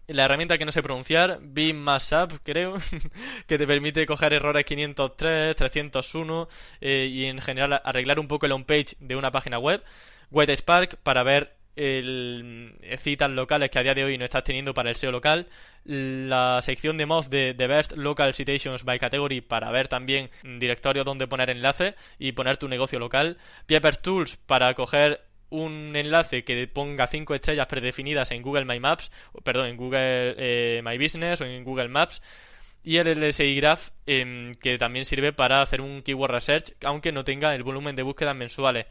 La 0.07 0.25
herramienta 0.25 0.57
que 0.57 0.65
no 0.65 0.71
sé 0.71 0.81
pronunciar, 0.81 1.39
Mashup, 1.41 2.39
creo, 2.43 2.75
que 3.47 3.57
te 3.57 3.67
permite 3.67 4.05
coger 4.05 4.33
errores 4.33 4.65
503, 4.65 5.55
301 5.55 6.49
eh, 6.79 7.07
y 7.11 7.25
en 7.25 7.41
general 7.41 7.81
arreglar 7.83 8.19
un 8.19 8.27
poco 8.27 8.45
el 8.45 8.53
homepage 8.53 8.95
de 8.99 9.15
una 9.15 9.31
página 9.31 9.59
web. 9.59 9.83
White 10.31 10.55
Spark 10.55 10.97
para 10.97 11.23
ver 11.23 11.60
el, 11.75 12.73
eh, 12.81 12.97
citas 12.97 13.31
locales 13.31 13.69
que 13.69 13.79
a 13.79 13.83
día 13.83 13.93
de 13.93 14.03
hoy 14.03 14.17
no 14.17 14.25
estás 14.25 14.43
teniendo 14.43 14.73
para 14.73 14.89
el 14.89 14.95
SEO 14.95 15.11
local, 15.11 15.47
la 15.85 16.59
sección 16.61 16.97
de 16.97 17.05
mods 17.05 17.29
de, 17.29 17.53
The 17.53 17.67
Best 17.67 17.93
Local 17.93 18.33
Citations 18.33 18.83
by 18.83 18.99
Category 18.99 19.41
para 19.41 19.71
ver 19.71 19.87
también 19.87 20.29
directorios 20.43 21.05
donde 21.05 21.27
poner 21.27 21.49
enlaces 21.49 21.95
y 22.19 22.33
poner 22.33 22.57
tu 22.57 22.67
negocio 22.67 22.99
local, 22.99 23.37
Pepper 23.65 23.97
Tools 23.97 24.37
para 24.37 24.73
coger 24.73 25.21
un 25.49 25.95
enlace 25.95 26.43
que 26.43 26.67
ponga 26.67 27.07
cinco 27.07 27.35
estrellas 27.35 27.67
predefinidas 27.67 28.31
en 28.31 28.41
Google 28.41 28.65
My 28.65 28.79
Maps, 28.79 29.11
perdón, 29.43 29.67
en 29.67 29.77
Google 29.77 30.35
eh, 30.37 30.81
My 30.83 30.97
Business 30.97 31.41
o 31.41 31.45
en 31.45 31.63
Google 31.63 31.89
Maps. 31.89 32.21
Y 32.83 32.97
el 32.97 33.07
LSI 33.11 33.55
Graph 33.55 33.89
em, 34.07 34.55
que 34.55 34.79
también 34.79 35.05
sirve 35.05 35.33
para 35.33 35.61
hacer 35.61 35.81
un 35.81 36.01
keyword 36.01 36.31
research 36.31 36.73
aunque 36.83 37.11
no 37.11 37.23
tenga 37.23 37.53
el 37.53 37.61
volumen 37.61 37.95
de 37.95 38.01
búsquedas 38.01 38.35
mensuales. 38.35 38.87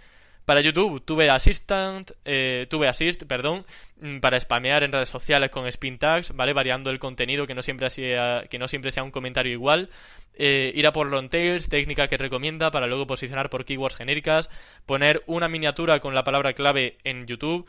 Para 0.50 0.62
YouTube 0.62 1.00
tuve 1.04 1.30
Assistant, 1.30 2.10
eh, 2.24 2.66
tuve 2.68 2.88
Assist, 2.88 3.22
perdón, 3.22 3.64
mm, 4.00 4.18
para 4.18 4.40
spamear 4.40 4.82
en 4.82 4.90
redes 4.90 5.08
sociales 5.08 5.48
con 5.48 5.68
spin 5.68 5.96
tags, 5.96 6.34
¿vale? 6.34 6.52
Variando 6.52 6.90
el 6.90 6.98
contenido 6.98 7.46
que 7.46 7.54
no 7.54 7.62
siempre 7.62 7.88
sea, 7.88 8.42
que 8.50 8.58
no 8.58 8.66
siempre 8.66 8.90
sea 8.90 9.04
un 9.04 9.12
comentario 9.12 9.52
igual. 9.52 9.90
Eh, 10.34 10.72
ir 10.74 10.88
a 10.88 10.92
por 10.92 11.06
long 11.06 11.28
tails, 11.28 11.68
técnica 11.68 12.08
que 12.08 12.16
recomienda 12.18 12.72
para 12.72 12.88
luego 12.88 13.06
posicionar 13.06 13.48
por 13.48 13.64
keywords 13.64 13.94
genéricas. 13.94 14.50
Poner 14.86 15.22
una 15.28 15.46
miniatura 15.46 16.00
con 16.00 16.16
la 16.16 16.24
palabra 16.24 16.52
clave 16.52 16.98
en 17.04 17.28
YouTube. 17.28 17.64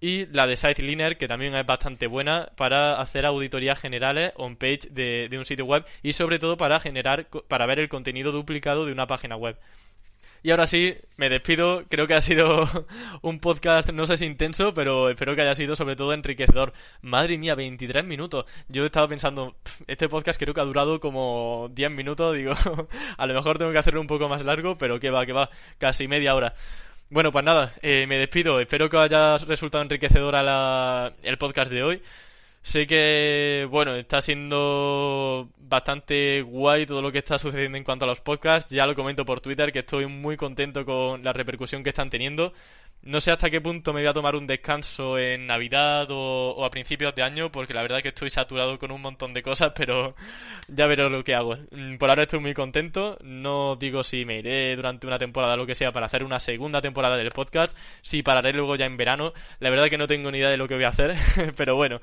Y 0.00 0.24
la 0.32 0.46
de 0.46 0.56
Siteliner, 0.56 1.18
que 1.18 1.28
también 1.28 1.54
es 1.54 1.66
bastante 1.66 2.06
buena 2.06 2.48
para 2.56 3.02
hacer 3.02 3.26
auditorías 3.26 3.78
generales 3.78 4.32
on 4.36 4.56
page 4.56 4.88
de, 4.90 5.28
de 5.28 5.36
un 5.36 5.44
sitio 5.44 5.66
web 5.66 5.84
y 6.02 6.14
sobre 6.14 6.38
todo 6.38 6.56
para 6.56 6.80
generar, 6.80 7.26
para 7.48 7.66
ver 7.66 7.80
el 7.80 7.90
contenido 7.90 8.32
duplicado 8.32 8.86
de 8.86 8.92
una 8.92 9.06
página 9.06 9.36
web. 9.36 9.58
Y 10.44 10.50
ahora 10.50 10.66
sí, 10.66 10.94
me 11.16 11.30
despido. 11.30 11.84
Creo 11.88 12.06
que 12.06 12.12
ha 12.12 12.20
sido 12.20 12.68
un 13.22 13.38
podcast, 13.40 13.90
no 13.92 14.04
sé 14.04 14.18
si 14.18 14.26
intenso, 14.26 14.74
pero 14.74 15.08
espero 15.08 15.34
que 15.34 15.40
haya 15.40 15.54
sido 15.54 15.74
sobre 15.74 15.96
todo 15.96 16.12
enriquecedor. 16.12 16.74
Madre 17.00 17.38
mía, 17.38 17.54
23 17.54 18.04
minutos. 18.04 18.44
Yo 18.68 18.84
estaba 18.84 19.08
pensando, 19.08 19.56
este 19.86 20.06
podcast 20.06 20.38
creo 20.38 20.52
que 20.52 20.60
ha 20.60 20.64
durado 20.64 21.00
como 21.00 21.70
10 21.72 21.92
minutos. 21.92 22.36
Digo, 22.36 22.52
a 23.16 23.26
lo 23.26 23.32
mejor 23.32 23.56
tengo 23.56 23.72
que 23.72 23.78
hacerlo 23.78 24.02
un 24.02 24.06
poco 24.06 24.28
más 24.28 24.44
largo, 24.44 24.76
pero 24.76 25.00
que 25.00 25.08
va, 25.08 25.24
que 25.24 25.32
va, 25.32 25.48
casi 25.78 26.08
media 26.08 26.34
hora. 26.34 26.52
Bueno, 27.08 27.32
pues 27.32 27.42
nada, 27.42 27.72
eh, 27.80 28.04
me 28.06 28.18
despido. 28.18 28.60
Espero 28.60 28.90
que 28.90 28.98
haya 28.98 29.38
resultado 29.38 29.80
enriquecedora 29.80 30.42
la, 30.42 31.14
el 31.22 31.38
podcast 31.38 31.72
de 31.72 31.82
hoy. 31.82 32.02
Sé 32.64 32.86
que, 32.86 33.68
bueno, 33.70 33.94
está 33.94 34.22
siendo 34.22 35.50
bastante 35.58 36.40
guay 36.40 36.86
todo 36.86 37.02
lo 37.02 37.12
que 37.12 37.18
está 37.18 37.38
sucediendo 37.38 37.76
en 37.76 37.84
cuanto 37.84 38.06
a 38.06 38.08
los 38.08 38.22
podcasts. 38.22 38.72
Ya 38.72 38.86
lo 38.86 38.94
comento 38.94 39.26
por 39.26 39.42
Twitter 39.42 39.70
que 39.70 39.80
estoy 39.80 40.06
muy 40.06 40.38
contento 40.38 40.82
con 40.86 41.22
la 41.22 41.34
repercusión 41.34 41.82
que 41.82 41.90
están 41.90 42.08
teniendo. 42.08 42.54
No 43.02 43.20
sé 43.20 43.30
hasta 43.30 43.50
qué 43.50 43.60
punto 43.60 43.92
me 43.92 44.00
voy 44.00 44.08
a 44.08 44.14
tomar 44.14 44.34
un 44.34 44.46
descanso 44.46 45.18
en 45.18 45.46
Navidad 45.46 46.06
o, 46.08 46.64
a 46.64 46.70
principios 46.70 47.14
de 47.14 47.22
año, 47.22 47.52
porque 47.52 47.74
la 47.74 47.82
verdad 47.82 47.98
es 47.98 48.02
que 48.02 48.08
estoy 48.08 48.30
saturado 48.30 48.78
con 48.78 48.90
un 48.92 49.02
montón 49.02 49.34
de 49.34 49.42
cosas, 49.42 49.72
pero 49.76 50.14
ya 50.68 50.86
veré 50.86 51.10
lo 51.10 51.22
que 51.22 51.34
hago. 51.34 51.58
Mm, 51.70 51.96
por 51.96 52.08
ahora 52.08 52.22
estoy 52.22 52.40
muy 52.40 52.54
contento. 52.54 53.18
No 53.22 53.76
digo 53.76 54.02
si 54.02 54.24
me 54.24 54.38
iré 54.38 54.74
durante 54.74 55.06
una 55.06 55.18
temporada 55.18 55.52
o 55.52 55.56
lo 55.58 55.66
que 55.66 55.74
sea 55.74 55.92
para 55.92 56.06
hacer 56.06 56.24
una 56.24 56.40
segunda 56.40 56.80
temporada 56.80 57.18
del 57.18 57.28
podcast, 57.28 57.76
si 58.00 58.22
pararé 58.22 58.54
luego 58.54 58.74
ya 58.74 58.86
en 58.86 58.96
verano. 58.96 59.34
La 59.60 59.68
verdad 59.68 59.84
es 59.84 59.90
que 59.90 59.98
no 59.98 60.06
tengo 60.06 60.30
ni 60.30 60.38
idea 60.38 60.48
de 60.48 60.56
lo 60.56 60.66
que 60.66 60.74
voy 60.74 60.84
a 60.84 60.88
hacer, 60.88 61.14
pero 61.56 61.76
bueno, 61.76 62.00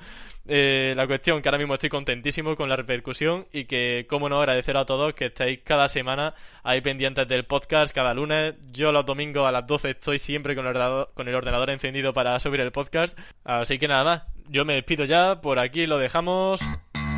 eh, 0.54 0.94
la 0.98 1.08
cuestión 1.08 1.42
que 1.42 1.48
ahora 1.48 1.58
mismo 1.58 1.76
estoy 1.76 1.90
contentísimo 1.90 2.58
con 2.58 2.68
la 2.68 2.76
repercusión 2.76 3.48
y 3.54 3.64
que, 3.64 4.06
como 4.10 4.28
no, 4.28 4.40
agradecer 4.40 4.76
a 4.76 4.86
todos 4.86 5.14
que 5.14 5.28
estáis 5.28 5.60
cada 5.64 5.88
semana 5.88 6.34
ahí 6.64 6.82
pendientes 6.82 7.26
del 7.30 7.46
podcast, 7.46 7.96
cada 7.96 8.14
lunes. 8.14 8.56
Yo 8.74 8.92
los 8.92 9.06
domingos 9.06 9.48
a 9.48 9.52
las 9.54 9.66
12 9.66 9.92
estoy 9.92 10.20
siempre 10.20 10.54
con 10.54 10.68
el 10.68 11.36
ordenador 11.36 11.70
encendido 11.70 12.12
para 12.12 12.38
subir 12.42 12.60
el 12.60 12.74
podcast. 12.74 13.18
Así 13.46 13.80
que 13.80 13.88
nada 13.88 14.04
más, 14.04 14.24
yo 14.50 14.66
me 14.66 14.74
despido 14.74 15.06
ya, 15.06 15.40
por 15.40 15.58
aquí 15.58 15.86
lo 15.86 15.98
dejamos. 15.98 16.60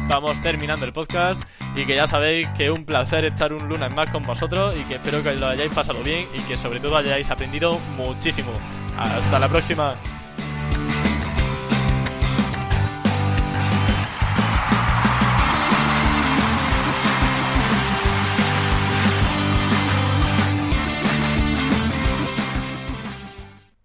Vamos 0.07 0.39
terminando 0.43 0.85
el 0.85 0.93
podcast 0.93 1.41
y 1.75 1.87
que 1.87 1.95
ya 1.95 2.05
sabéis 2.05 2.49
que 2.55 2.65
es 2.65 2.71
un 2.71 2.85
placer 2.85 3.25
estar 3.25 3.51
un 3.51 3.67
lunes 3.67 3.89
más 3.89 4.11
con 4.11 4.27
vosotros 4.27 4.75
y 4.75 4.83
que 4.83 4.95
espero 4.95 5.23
que 5.23 5.33
lo 5.33 5.47
hayáis 5.47 5.73
pasado 5.73 6.03
bien 6.03 6.27
y 6.35 6.41
que 6.41 6.55
sobre 6.55 6.79
todo 6.79 6.97
hayáis 6.97 7.31
aprendido 7.31 7.79
muchísimo. 7.97 8.51
Hasta 8.95 9.39
la 9.39 9.49
próxima. 9.49 9.95